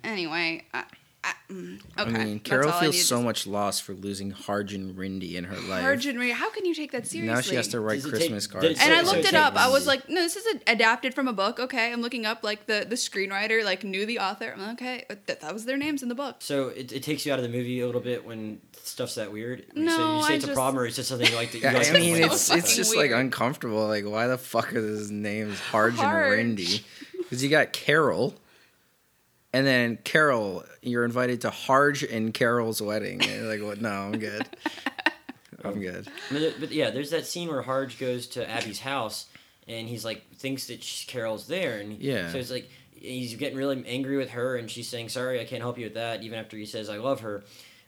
anyway, 0.05 0.63
I, 0.73 0.84
I, 1.23 1.34
mm, 1.51 1.79
okay. 1.99 2.15
I 2.19 2.23
mean, 2.25 2.39
Carol 2.39 2.71
all 2.71 2.77
I 2.77 2.81
feels 2.81 3.05
so 3.05 3.19
to- 3.19 3.23
much 3.23 3.45
loss 3.45 3.79
for 3.79 3.93
losing 3.93 4.31
Harge 4.31 4.73
and 4.73 4.95
Rindy 4.97 5.36
in 5.36 5.43
her 5.43 5.55
life. 5.69 5.84
Harge 5.84 6.07
and 6.07 6.17
Rindy. 6.17 6.31
How 6.34 6.49
can 6.49 6.65
you 6.65 6.73
take 6.73 6.91
that 6.93 7.05
seriously? 7.05 7.31
now 7.36 7.41
she 7.41 7.53
has 7.53 7.67
to 7.69 7.79
write 7.79 8.01
Does 8.01 8.10
Christmas 8.10 8.45
take- 8.47 8.51
cards. 8.53 8.67
did 8.67 8.77
it 8.77 8.81
And 8.84 8.91
I 8.91 9.01
So- 9.01 9.05
so 9.05 9.12
looked 9.12 9.27
it 9.27 9.31
take 9.31 9.39
up. 9.39 9.55
I 9.55 9.69
was 9.69 9.86
like, 9.86 10.10
no, 10.10 10.19
this 10.21 10.36
is 10.36 10.45
a, 10.55 10.71
adapted 10.71 11.13
from 11.13 11.27
a 11.27 11.34
book. 11.34 11.60
Okay, 11.60 11.93
I'm 11.93 12.01
looking 12.01 12.25
up 12.25 12.43
like 12.43 12.65
the 12.65 12.88
the 12.89 12.95
screenwriter 12.95 13.63
like 13.63 13.84
knew 13.84 14.07
the 14.07 14.17
author. 14.17 14.51
I'm 14.51 14.62
like, 14.62 14.73
okay, 14.81 15.05
that, 15.27 15.41
that 15.41 15.53
was 15.53 15.65
their 15.65 15.77
names 15.77 16.01
in 16.01 16.10
the 16.10 16.15
book. 16.15 16.38
So 16.39 16.69
it, 16.69 16.91
it 16.91 17.03
takes 17.03 17.23
you 17.23 17.34
out 17.34 17.38
of 17.38 17.43
the 17.43 17.49
movie 17.55 17.81
a 17.81 17.86
little 17.86 18.01
bit 18.01 18.25
when 18.25 18.60
stuff's 18.81 19.13
that 19.13 19.31
weird. 19.31 19.63
so 19.75 19.79
No, 19.79 20.17
you 20.17 20.23
say 20.23 20.34
I 20.34 20.36
it's 20.38 20.45
a 20.47 20.53
problem, 20.53 20.81
or 20.81 20.88
it's 20.88 20.95
just 20.95 21.10
something 21.10 21.29
you 21.29 21.36
like 21.36 21.51
that 21.51 21.57
you 21.60 21.63
Yeah, 21.65 21.73
like. 21.73 21.89
I 21.91 21.99
mean, 21.99 22.15
it's 22.15 22.25
about? 22.25 22.34
it's 22.34 22.47
fucking 22.49 22.75
just 22.75 22.95
like 22.95 23.12
uncomfortable. 23.12 23.86
Like, 23.88 24.05
why 24.07 24.25
the 24.25 24.39
fuck 24.39 24.73
are 24.73 24.81
his 24.81 25.12
names 25.12 25.60
Harge 25.60 25.97
Harge. 25.97 26.39
Rindy? 26.39 26.84
Because 27.19 27.43
you 27.43 27.49
got 27.51 27.73
Carol, 27.73 28.34
and 29.53 29.65
then 29.67 29.97
Carol, 30.03 30.63
you're 30.81 31.05
invited 31.05 31.41
to 31.41 31.49
Harge 31.49 32.03
and 32.03 32.33
Carol's 32.33 32.81
wedding. 32.81 33.21
And 33.21 33.31
you're 33.41 33.49
like, 33.49 33.61
what? 33.61 33.81
No, 33.81 33.89
I'm 33.89 34.17
good. 34.19 34.45
I'm 35.63 35.79
good. 35.79 36.07
But, 36.31 36.39
there- 36.39 36.53
but 36.59 36.71
yeah, 36.71 36.89
there's 36.89 37.11
that 37.11 37.25
scene 37.27 37.49
where 37.49 37.61
Harge 37.61 37.99
goes 37.99 38.27
to 38.27 38.49
Abby's 38.49 38.79
house, 38.79 39.27
and 39.67 39.87
he's 39.87 40.03
like 40.03 40.23
thinks 40.35 40.67
that 40.67 40.81
she's, 40.83 41.05
Carol's 41.07 41.47
there, 41.47 41.79
and 41.79 41.99
Yeah. 42.01 42.31
so 42.31 42.37
it's 42.39 42.49
like 42.51 42.69
he's 42.93 43.35
getting 43.35 43.57
really 43.57 43.83
angry 43.85 44.17
with 44.17 44.31
her, 44.31 44.55
and 44.55 44.69
she's 44.71 44.87
saying, 44.87 45.09
"Sorry, 45.09 45.39
I 45.39 45.45
can't 45.45 45.61
help 45.61 45.77
you 45.77 45.85
with 45.85 45.93
that," 45.95 46.23
even 46.23 46.39
after 46.39 46.57
he 46.57 46.65
says, 46.65 46.89
"I 46.89 46.97
love 46.97 47.19
her," 47.21 47.43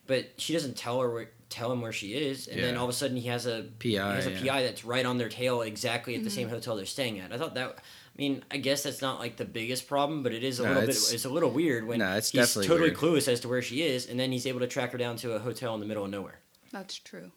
but 0.06 0.26
she 0.38 0.54
doesn't 0.54 0.78
tell 0.78 1.02
her 1.02 1.10
where, 1.10 1.30
tell 1.50 1.72
him 1.72 1.82
where 1.82 1.92
she 1.92 2.14
is, 2.14 2.48
and 2.48 2.62
then 2.62 2.78
all 2.78 2.84
of 2.84 2.90
a 2.90 2.94
sudden 2.94 3.18
he 3.18 3.28
has 3.30 3.48
a 3.48 3.66
PI, 3.80 3.88
he 3.90 3.96
has 3.96 4.28
a 4.28 4.32
yeah. 4.34 4.52
PI 4.54 4.64
that's 4.64 4.86
right 4.86 5.06
on 5.06 5.18
their 5.18 5.30
tail, 5.30 5.62
exactly 5.64 6.14
at 6.16 6.24
the 6.24 6.30
Mm-hmm. 6.30 6.36
same 6.36 6.50
hotel 6.50 6.76
they're 6.76 6.86
staying 6.86 7.20
at. 7.20 7.32
I 7.34 7.38
thought 7.40 7.56
that. 7.56 7.78
I 8.16 8.22
mean, 8.22 8.44
I 8.52 8.58
guess 8.58 8.84
that's 8.84 9.02
not 9.02 9.20
like 9.20 9.38
the 9.38 9.46
biggest 9.46 9.88
problem, 9.88 10.22
but 10.22 10.34
it 10.34 10.44
is 10.44 10.60
a 10.60 10.64
No, 10.64 10.70
little 10.70 10.84
it's- 10.84 11.08
bit. 11.10 11.16
It's 11.16 11.26
a 11.26 11.30
little 11.30 11.50
weird 11.50 11.88
when 11.88 12.00
No, 12.00 12.16
it's 12.16 12.30
he's 12.30 12.54
totally 12.54 12.80
weird. 12.80 12.96
clueless 12.96 13.28
as 13.28 13.40
to 13.42 13.48
where 13.50 13.62
she 13.64 13.82
is, 13.82 14.06
and 14.08 14.20
then 14.20 14.32
he's 14.32 14.46
able 14.46 14.60
to 14.60 14.68
track 14.68 14.92
her 14.92 14.98
down 15.00 15.16
to 15.18 15.34
a 15.34 15.40
hotel 15.40 15.74
in 15.74 15.80
the 15.80 15.86
middle 15.88 16.06
of 16.06 16.12
nowhere. 16.12 16.40
That's 16.72 16.96
true. 16.96 17.32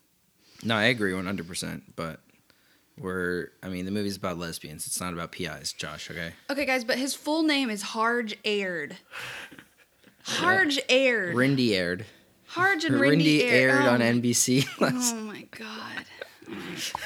No, 0.62 0.76
I 0.76 0.84
agree 0.84 1.12
100%. 1.12 1.82
But 1.96 2.20
we're, 2.98 3.48
I 3.62 3.68
mean, 3.68 3.84
the 3.86 3.90
movie's 3.90 4.16
about 4.16 4.38
lesbians. 4.38 4.86
It's 4.86 5.00
not 5.00 5.12
about 5.14 5.32
PIs, 5.32 5.72
Josh, 5.72 6.10
okay? 6.10 6.32
Okay, 6.50 6.64
guys, 6.66 6.84
but 6.84 6.98
his 6.98 7.14
full 7.14 7.42
name 7.42 7.70
is 7.70 7.80
Harge 7.82 8.36
Aird. 8.44 8.96
Harge 10.22 10.78
Aired. 10.88 11.34
Rindy 11.36 11.70
aired. 11.72 12.04
Harge 12.46 12.84
and 12.84 12.94
Rindy, 13.00 13.40
Rindy 13.40 13.50
aired 13.50 13.82
oh 13.84 13.90
on 13.90 13.98
my- 14.00 14.06
NBC. 14.06 14.66
last- 14.80 15.14
Oh 15.14 15.20
my 15.20 15.42
god. 15.52 16.04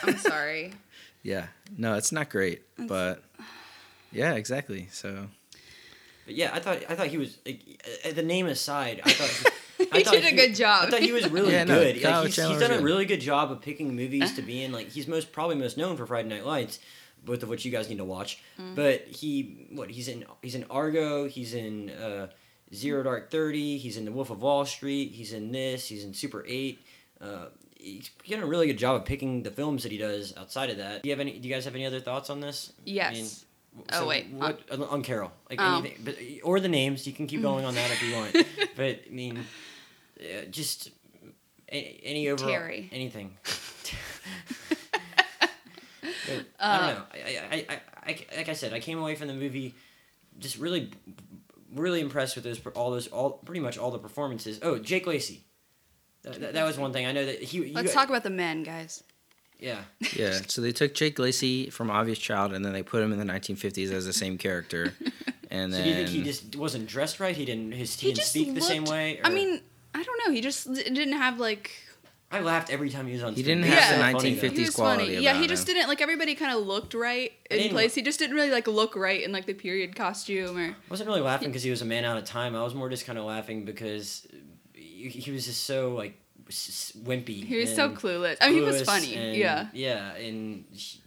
I'm 0.02 0.16
sorry. 0.18 0.72
yeah. 1.22 1.46
No, 1.76 1.94
it's 1.94 2.12
not 2.12 2.30
great. 2.30 2.62
But 2.78 3.22
yeah, 4.12 4.34
exactly. 4.34 4.88
So 4.90 5.26
But 6.26 6.34
yeah, 6.34 6.50
I 6.52 6.60
thought 6.60 6.78
I 6.88 6.94
thought 6.94 7.06
he 7.08 7.18
was 7.18 7.38
like, 7.46 7.60
uh, 8.04 8.12
the 8.12 8.22
name 8.22 8.46
aside. 8.46 9.00
I 9.04 9.10
thought 9.12 9.52
I 9.92 9.98
He 9.98 10.04
thought 10.04 10.12
did 10.12 10.32
a 10.32 10.36
good 10.36 10.54
job. 10.54 10.84
I 10.86 10.90
thought 10.90 11.00
he 11.00 11.12
was 11.12 11.28
really 11.30 11.52
Yeah, 11.52 11.64
good. 11.64 12.02
Kyle 12.02 12.18
like, 12.20 12.26
he's, 12.26 12.36
he's 12.36 12.48
was 12.48 12.60
done 12.60 12.72
a 12.78 12.82
really 12.82 13.06
good 13.06 13.20
job 13.20 13.50
of 13.50 13.60
picking 13.62 13.96
movies 13.96 14.34
to 14.34 14.42
be 14.42 14.62
in. 14.62 14.72
Like 14.72 14.88
he's 14.90 15.08
most 15.08 15.32
probably 15.32 15.56
most 15.56 15.76
known 15.78 15.96
for 15.96 16.06
Friday 16.06 16.28
Night 16.28 16.44
Lights, 16.44 16.78
both 17.24 17.42
of 17.42 17.48
which 17.48 17.64
you 17.64 17.70
guys 17.72 17.88
need 17.88 17.98
to 17.98 18.04
watch. 18.04 18.42
Mm. 18.60 18.74
But 18.74 19.02
he 19.08 19.68
what 19.72 19.90
he's 19.90 20.08
in 20.08 20.24
he's 20.42 20.54
in 20.54 20.64
Argo. 20.70 21.26
He's 21.28 21.54
in 21.54 21.90
uh, 21.90 22.28
Zero 22.74 23.02
Dark 23.02 23.30
Thirty. 23.30 23.78
He's 23.78 23.96
in 23.96 24.04
The 24.04 24.12
Wolf 24.12 24.30
of 24.30 24.42
Wall 24.42 24.64
Street. 24.66 25.12
He's 25.12 25.32
in 25.32 25.50
this. 25.50 25.86
He's 25.88 26.04
in 26.04 26.12
Super 26.14 26.44
Eight. 26.46 26.78
Uh, 27.20 27.46
he's 27.76 28.10
done 28.28 28.42
a 28.42 28.46
really 28.46 28.66
good 28.66 28.78
job 28.78 28.96
of 28.96 29.04
picking 29.06 29.42
the 29.42 29.50
films 29.50 29.82
that 29.82 29.92
he 29.92 29.98
does 29.98 30.34
outside 30.36 30.68
of 30.70 30.76
that. 30.76 31.02
Do 31.02 31.08
you 31.08 31.12
have 31.14 31.20
any? 31.20 31.38
Do 31.38 31.48
you 31.48 31.54
guys 31.54 31.64
have 31.64 31.74
any 31.74 31.86
other 31.86 32.00
thoughts 32.00 32.28
on 32.30 32.40
this? 32.40 32.72
Yes. 32.84 33.44
Oh, 33.92 34.06
wait. 34.06 34.28
What 34.30 34.60
on, 34.70 34.82
on 34.82 35.02
Carol? 35.02 35.32
Like 35.48 35.60
Oh. 35.60 35.78
anything, 35.78 36.02
but 36.04 36.16
or 36.42 36.60
the 36.60 36.68
names. 36.68 37.06
You 37.06 37.12
can 37.12 37.26
keep 37.26 37.40
going 37.42 37.64
on 37.64 37.74
that 37.74 37.90
if 37.90 38.02
you 38.02 38.14
want. 38.16 38.32
but 38.76 39.00
I 39.06 39.10
mean, 39.10 39.38
uh, 40.20 40.44
just 40.50 40.90
any, 41.68 42.00
any 42.02 42.28
overall 42.28 42.50
Terry. 42.50 42.88
anything. 42.92 43.36
But 46.26 46.44
I 46.58 46.64
Uh, 46.64 46.78
don't 46.86 46.96
know. 46.98 47.04
I, 47.14 47.18
I, 47.18 47.66
I, 47.68 47.80
I, 48.06 48.26
like 48.36 48.48
I 48.48 48.52
said, 48.52 48.72
I 48.72 48.80
came 48.80 48.98
away 48.98 49.14
from 49.14 49.28
the 49.28 49.34
movie 49.34 49.74
just 50.38 50.58
really, 50.58 50.90
really 51.74 52.00
impressed 52.00 52.36
with 52.36 52.44
those 52.44 52.60
all 52.74 52.90
those 52.90 53.08
all 53.08 53.30
pretty 53.32 53.60
much 53.60 53.78
all 53.78 53.90
the 53.90 53.98
performances. 53.98 54.58
Oh, 54.62 54.78
Jake 54.78 55.06
Lacy. 55.06 55.44
That, 56.22 56.40
that, 56.40 56.52
that 56.54 56.64
was 56.64 56.78
one 56.78 56.92
thing 56.92 57.06
I 57.06 57.12
know 57.12 57.24
that 57.26 57.42
he. 57.42 57.72
Let's 57.72 57.92
talk 57.92 58.08
about 58.08 58.22
the 58.22 58.30
men, 58.30 58.62
guys. 58.62 59.02
Yeah. 59.60 59.80
Yeah, 60.14 60.40
so 60.46 60.60
they 60.62 60.72
took 60.72 60.94
Jake 60.94 61.18
Lacy 61.18 61.68
from 61.70 61.90
Obvious 61.90 62.18
Child 62.18 62.52
and 62.54 62.64
then 62.64 62.72
they 62.72 62.82
put 62.82 63.02
him 63.02 63.12
in 63.12 63.18
the 63.18 63.24
1950s 63.30 63.92
as 63.92 64.06
the 64.06 64.12
same 64.12 64.38
character. 64.38 64.94
And 65.52 65.72
So 65.72 65.78
then 65.78 65.84
do 65.84 65.90
you 65.90 65.96
think 65.96 66.08
he 66.10 66.22
just 66.22 66.54
wasn't 66.54 66.86
dressed 66.86 67.18
right? 67.18 67.34
He 67.36 67.44
didn't. 67.44 67.72
His 67.72 67.98
he, 67.98 68.06
He 68.06 68.12
didn't 68.12 68.18
just 68.18 68.30
speak 68.30 68.54
the 68.54 68.60
same 68.60 68.84
looked- 68.84 68.92
way. 68.92 69.20
I 69.24 69.30
mean, 69.30 69.60
I 69.92 70.00
don't 70.04 70.20
know. 70.24 70.32
He 70.32 70.40
just 70.40 70.72
didn't 70.72 71.14
have 71.14 71.40
like. 71.40 71.72
I 72.30 72.38
laughed 72.38 72.70
every 72.70 72.88
time 72.88 73.08
he 73.08 73.14
was 73.14 73.24
on. 73.24 73.34
He 73.34 73.42
didn't 73.42 73.64
It 73.64 73.70
was 73.70 73.78
have 73.80 73.98
the 73.98 74.12
so 74.12 74.18
funny, 74.18 74.36
1950s 74.36 74.74
quality 74.76 75.04
funny. 75.14 75.24
Yeah, 75.24 75.40
he 75.40 75.48
just 75.48 75.68
him. 75.68 75.74
didn't 75.74 75.88
like 75.88 76.00
everybody 76.00 76.36
kind 76.36 76.56
of 76.56 76.64
looked 76.64 76.94
right 76.94 77.32
in 77.50 77.70
place. 77.70 77.96
He 77.96 78.02
just 78.02 78.20
didn't 78.20 78.36
really 78.36 78.52
like 78.52 78.68
look 78.68 78.94
right 78.94 79.20
in 79.24 79.32
like 79.32 79.46
the 79.46 79.54
period 79.54 79.96
costume 79.96 80.56
or. 80.56 80.66
I 80.68 80.74
wasn't 80.88 81.08
really 81.08 81.20
laughing 81.20 81.48
because 81.48 81.64
he 81.64 81.70
was 81.70 81.82
a 81.82 81.84
man 81.84 82.04
out 82.04 82.16
of 82.16 82.22
time. 82.24 82.54
I 82.54 82.62
was 82.62 82.72
more 82.76 82.88
just 82.88 83.04
kind 83.04 83.18
of 83.18 83.24
laughing 83.24 83.64
because 83.64 84.28
he, 84.72 85.08
he 85.08 85.32
was 85.32 85.46
just 85.46 85.64
so 85.64 85.94
like 85.96 86.12
s- 86.12 86.14
s- 86.28 86.29
wimpy. 86.50 87.44
He 87.44 87.56
was 87.56 87.74
so 87.74 87.90
clueless. 87.90 88.36
I 88.40 88.48
mean, 88.50 88.58
he 88.58 88.64
was 88.64 88.82
funny. 88.82 89.14
and- 89.14 89.36
Yeah. 89.36 89.68
Yeah, 89.72 90.14
and 90.14 90.64
he- 90.72 91.00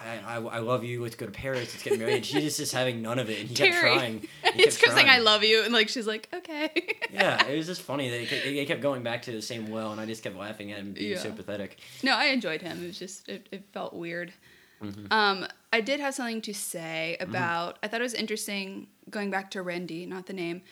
I, 0.00 0.36
I, 0.36 0.40
I 0.40 0.58
love 0.60 0.84
you. 0.84 1.02
Let's 1.02 1.16
go 1.16 1.26
to 1.26 1.32
Paris. 1.32 1.72
Let's 1.72 1.82
get 1.82 1.98
married. 1.98 2.24
She 2.24 2.40
just 2.40 2.60
is 2.60 2.70
having 2.70 3.02
none 3.02 3.18
of 3.18 3.28
it, 3.28 3.40
and 3.40 3.48
he 3.48 3.54
kept 3.56 3.72
Terry. 3.72 3.94
trying. 3.96 4.28
He 4.54 4.62
kept 4.62 4.74
saying 4.92 5.08
"I 5.08 5.18
love 5.18 5.42
you" 5.42 5.64
and 5.64 5.72
like 5.72 5.88
she's 5.88 6.06
like, 6.06 6.28
"Okay." 6.32 6.70
Yeah, 7.12 7.44
it 7.46 7.56
was 7.56 7.66
just 7.66 7.82
funny 7.82 8.08
that 8.08 8.20
he 8.20 8.26
kept, 8.26 8.68
kept 8.68 8.80
going 8.80 9.02
back 9.02 9.22
to 9.22 9.32
the 9.32 9.42
same 9.42 9.68
well, 9.70 9.90
and 9.90 10.00
I 10.00 10.06
just 10.06 10.22
kept 10.22 10.36
laughing 10.36 10.70
at 10.70 10.78
him 10.78 10.92
being 10.92 11.18
so 11.18 11.32
pathetic. 11.32 11.78
No, 12.04 12.14
I 12.14 12.26
enjoyed 12.26 12.62
him. 12.62 12.82
It 12.82 12.86
was 12.86 12.98
just 12.98 13.28
it, 13.28 13.48
it 13.50 13.64
felt 13.72 13.92
weird. 13.92 14.32
Mm-hmm. 14.80 15.12
Um, 15.12 15.46
I 15.72 15.80
did 15.80 15.98
have 15.98 16.14
something 16.14 16.40
to 16.42 16.54
say 16.54 17.16
about. 17.18 17.78
I 17.82 17.88
thought 17.88 18.00
it 18.00 18.04
was 18.04 18.14
interesting 18.14 18.86
going 19.10 19.30
back 19.32 19.50
to 19.50 19.62
Randy, 19.62 20.06
not 20.06 20.26
the 20.26 20.32
name, 20.32 20.62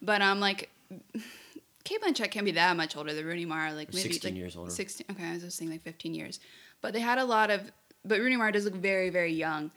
but 0.00 0.22
um, 0.22 0.40
like. 0.40 0.70
Cate 1.84 2.00
Blanchett 2.02 2.30
can't 2.30 2.46
be 2.46 2.52
that 2.52 2.76
much 2.76 2.96
older 2.96 3.12
than 3.12 3.26
Rooney 3.26 3.44
Mara, 3.44 3.74
like 3.74 3.92
maybe 3.92 4.08
16 4.08 4.30
like 4.30 4.38
years 4.38 4.56
older. 4.56 4.70
Sixteen. 4.70 5.06
Okay, 5.10 5.24
I 5.24 5.34
was 5.34 5.42
just 5.42 5.58
saying 5.58 5.70
like 5.70 5.82
fifteen 5.82 6.14
years, 6.14 6.40
but 6.80 6.92
they 6.92 7.00
had 7.00 7.18
a 7.18 7.24
lot 7.24 7.50
of. 7.50 7.70
But 8.06 8.20
Rooney 8.20 8.36
Mara 8.36 8.52
does 8.52 8.64
look 8.64 8.74
very 8.74 9.10
very 9.10 9.32
young, 9.32 9.70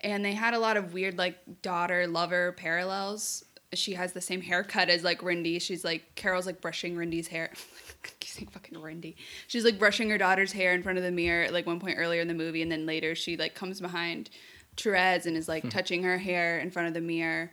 and 0.00 0.24
they 0.24 0.32
had 0.32 0.54
a 0.54 0.58
lot 0.58 0.76
of 0.76 0.92
weird 0.92 1.16
like 1.16 1.62
daughter 1.62 2.06
lover 2.08 2.52
parallels. 2.52 3.44
She 3.72 3.94
has 3.94 4.12
the 4.12 4.20
same 4.20 4.40
haircut 4.40 4.88
as 4.88 5.04
like 5.04 5.20
Rindy. 5.20 5.62
She's 5.62 5.84
like 5.84 6.14
Carol's 6.16 6.46
like 6.46 6.60
brushing 6.60 6.96
Rindy's 6.96 7.28
hair. 7.28 7.52
Saying 8.24 8.48
fucking 8.48 8.76
Rindy. 8.78 9.14
She's 9.46 9.64
like 9.64 9.78
brushing 9.78 10.10
her 10.10 10.18
daughter's 10.18 10.50
hair 10.50 10.72
in 10.72 10.82
front 10.82 10.98
of 10.98 11.04
the 11.04 11.12
mirror 11.12 11.44
at 11.44 11.52
like 11.52 11.66
one 11.66 11.78
point 11.78 11.98
earlier 11.98 12.20
in 12.20 12.26
the 12.26 12.34
movie, 12.34 12.62
and 12.62 12.72
then 12.72 12.84
later 12.84 13.14
she 13.14 13.36
like 13.36 13.54
comes 13.54 13.80
behind 13.80 14.28
Therese 14.76 15.26
and 15.26 15.36
is 15.36 15.46
like 15.46 15.62
hmm. 15.62 15.68
touching 15.68 16.02
her 16.02 16.18
hair 16.18 16.58
in 16.58 16.72
front 16.72 16.88
of 16.88 16.94
the 16.94 17.00
mirror. 17.00 17.52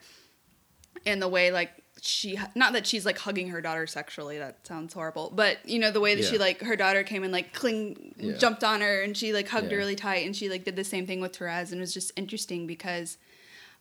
And 1.06 1.22
the 1.22 1.28
way 1.28 1.52
like 1.52 1.72
she 2.04 2.38
not 2.56 2.74
that 2.74 2.88
she's 2.88 3.06
like 3.06 3.20
hugging 3.20 3.50
her 3.50 3.62
daughter 3.62 3.86
sexually 3.86 4.40
that 4.40 4.66
sounds 4.66 4.92
horrible 4.94 5.32
but 5.36 5.58
you 5.70 5.78
know 5.78 5.92
the 5.92 6.00
way 6.00 6.16
that 6.16 6.26
she 6.26 6.38
like 6.40 6.60
her 6.62 6.76
daughter 6.76 7.04
came 7.04 7.24
and 7.24 7.32
like 7.32 7.54
cling 7.54 8.14
Yeah. 8.18 8.38
jumped 8.38 8.64
on 8.64 8.82
her 8.82 9.04
and 9.04 9.16
she 9.16 9.32
like 9.34 9.48
hugged 9.48 9.72
her 9.72 9.78
really 9.78 9.96
tight 9.96 10.26
and 10.26 10.36
she 10.36 10.50
like 10.50 10.64
did 10.64 10.76
the 10.76 10.84
same 10.84 11.06
thing 11.06 11.22
with 11.22 11.36
Therese 11.38 11.72
and 11.72 11.80
it 11.80 11.82
was 11.82 11.94
just 11.94 12.12
interesting 12.16 12.66
because 12.66 13.18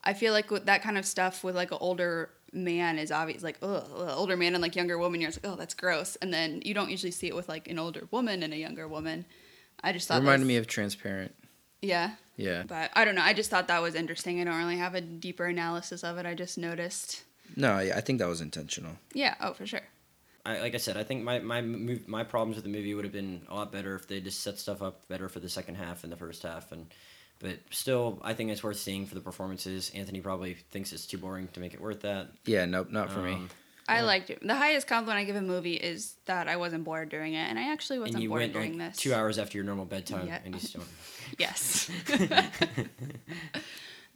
I 0.04 0.12
feel 0.12 0.32
like 0.34 0.50
with 0.50 0.66
that 0.66 0.82
kind 0.82 0.98
of 0.98 1.06
stuff 1.06 1.42
with 1.42 1.56
like 1.56 1.70
an 1.72 1.78
older 1.80 2.28
man 2.52 2.98
is 2.98 3.10
obvious 3.10 3.42
like 3.42 3.56
ugh, 3.62 3.84
older 4.16 4.36
man 4.36 4.54
and 4.54 4.60
like 4.60 4.76
younger 4.76 4.98
woman 4.98 5.20
you're 5.22 5.30
just 5.30 5.42
like 5.42 5.50
oh 5.52 5.56
that's 5.56 5.72
gross 5.72 6.16
and 6.20 6.32
then 6.32 6.60
you 6.64 6.74
don't 6.74 6.90
usually 6.90 7.12
see 7.12 7.26
it 7.28 7.34
with 7.34 7.48
like 7.48 7.68
an 7.68 7.78
older 7.78 8.06
woman 8.10 8.42
and 8.42 8.52
a 8.52 8.56
younger 8.58 8.86
woman 8.86 9.24
I 9.82 9.92
just 9.92 10.08
thought 10.08 10.16
that 10.16 10.20
reminded 10.20 10.40
was- 10.44 10.48
me 10.48 10.56
of 10.58 10.66
Transparent. 10.66 11.34
yeah 11.80 12.10
Yeah. 12.36 12.64
but 12.66 12.90
I 12.94 13.06
don't 13.06 13.14
know 13.14 13.22
I 13.22 13.32
just 13.32 13.48
thought 13.48 13.68
that 13.68 13.80
was 13.80 13.94
interesting 13.94 14.42
I 14.42 14.44
don't 14.44 14.58
really 14.58 14.76
have 14.76 14.94
a 14.94 15.00
deeper 15.00 15.46
analysis 15.46 16.04
of 16.04 16.18
it 16.18 16.26
I 16.26 16.34
just 16.34 16.58
noticed 16.58 17.22
No, 17.56 17.72
I 17.72 17.92
I 17.96 18.00
think 18.00 18.18
that 18.20 18.28
was 18.28 18.40
intentional. 18.40 18.92
yeah 19.14 19.34
oh 19.40 19.52
for 19.54 19.66
sure 19.66 19.82
I, 20.46 20.58
like 20.60 20.74
I 20.74 20.78
said, 20.78 20.96
I 20.96 21.04
think 21.04 21.22
my 21.22 21.38
my 21.38 21.60
my 21.60 22.24
problems 22.24 22.56
with 22.56 22.64
the 22.64 22.70
movie 22.70 22.94
would 22.94 23.04
have 23.04 23.12
been 23.12 23.42
a 23.50 23.54
lot 23.54 23.70
better 23.70 23.94
if 23.94 24.08
they 24.08 24.22
just 24.22 24.40
set 24.40 24.58
stuff 24.58 24.80
up 24.80 25.06
better 25.06 25.28
for 25.28 25.38
the 25.38 25.50
second 25.50 25.74
half 25.74 26.02
and 26.02 26.10
the 26.10 26.16
first 26.16 26.42
half, 26.44 26.72
and 26.72 26.86
but 27.40 27.58
still, 27.70 28.18
I 28.24 28.32
think 28.32 28.50
it's 28.50 28.62
worth 28.64 28.78
seeing 28.78 29.04
for 29.04 29.14
the 29.14 29.20
performances. 29.20 29.90
Anthony 29.94 30.22
probably 30.22 30.54
thinks 30.70 30.94
it's 30.94 31.06
too 31.06 31.18
boring 31.18 31.48
to 31.52 31.60
make 31.60 31.74
it 31.74 31.80
worth 31.80 32.00
that. 32.00 32.28
Yeah, 32.46 32.64
nope, 32.64 32.90
not 32.90 33.12
for 33.12 33.20
me. 33.20 33.34
Um, 33.34 33.50
I 33.86 33.96
Yeah. 33.96 34.02
liked 34.04 34.30
it. 34.30 34.38
The 34.40 34.54
highest 34.56 34.86
compliment 34.86 35.20
I 35.20 35.24
give 35.24 35.36
a 35.36 35.42
movie 35.42 35.74
is 35.74 36.14
that 36.24 36.48
I 36.48 36.56
wasn't 36.56 36.84
bored 36.84 37.10
during 37.10 37.34
it, 37.34 37.44
and 37.50 37.58
I 37.58 37.70
actually 37.72 37.98
wasn't 37.98 38.14
and 38.16 38.22
you 38.22 38.30
bored 38.30 38.40
went 38.40 38.52
during 38.54 38.78
like 38.78 38.92
this. 38.92 38.96
two 38.96 39.12
hours 39.12 39.38
after 39.38 39.58
your 39.58 39.66
normal 39.66 39.84
bedtime, 39.84 40.26
Yeah. 40.26 40.38
and 40.42 40.54
you 40.54 40.60
still. 40.60 40.84
Yes. 41.38 41.90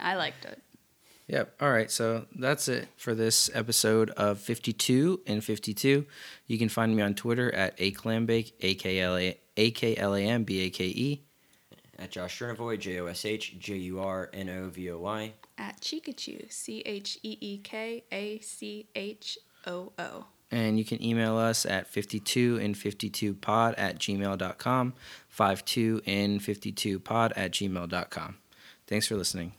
I 0.00 0.14
liked 0.16 0.46
it. 0.46 0.58
Yep. 1.26 1.56
All 1.60 1.70
right. 1.70 1.90
So 1.90 2.26
that's 2.34 2.68
it 2.68 2.88
for 2.96 3.14
this 3.14 3.50
episode 3.54 4.10
of 4.10 4.38
52 4.40 5.20
and 5.26 5.42
52. 5.42 6.04
You 6.46 6.58
can 6.58 6.68
find 6.68 6.94
me 6.94 7.02
on 7.02 7.14
Twitter 7.14 7.52
at 7.54 7.78
aklambake, 7.78 8.52
A 8.60 8.74
K 8.74 9.00
L 9.00 9.16
A 9.16 9.38
A 9.56 9.70
K 9.70 9.96
L 9.96 10.14
A 10.14 10.20
M 10.20 10.44
B 10.44 10.60
A 10.60 10.70
K 10.70 10.84
E. 10.84 11.22
At 11.98 12.10
Josh 12.10 12.38
Jurnovoy, 12.38 12.78
J 12.78 13.00
O 13.00 13.06
S 13.06 13.24
H 13.24 13.58
J 13.58 13.76
U 13.76 14.00
R 14.00 14.28
N 14.34 14.48
O 14.50 14.68
V 14.68 14.90
O 14.90 14.98
Y. 14.98 15.32
At 15.56 15.80
Cheekachoo, 15.80 16.52
C 16.52 16.82
H 16.84 17.18
E 17.22 17.38
E 17.40 17.58
K 17.58 18.04
A 18.12 18.38
C 18.40 18.88
H 18.94 19.38
O 19.66 19.92
O. 19.98 20.26
And 20.50 20.78
you 20.78 20.84
can 20.84 21.02
email 21.02 21.36
us 21.36 21.64
at 21.64 21.88
52 21.88 22.60
and 22.62 22.76
52 22.76 23.34
pod 23.34 23.74
at 23.76 23.98
gmail.com, 23.98 24.94
52 25.28 26.02
and 26.06 26.42
52 26.42 27.00
pod 27.00 27.32
at 27.34 27.50
gmail.com. 27.52 28.36
Thanks 28.86 29.06
for 29.08 29.16
listening. 29.16 29.52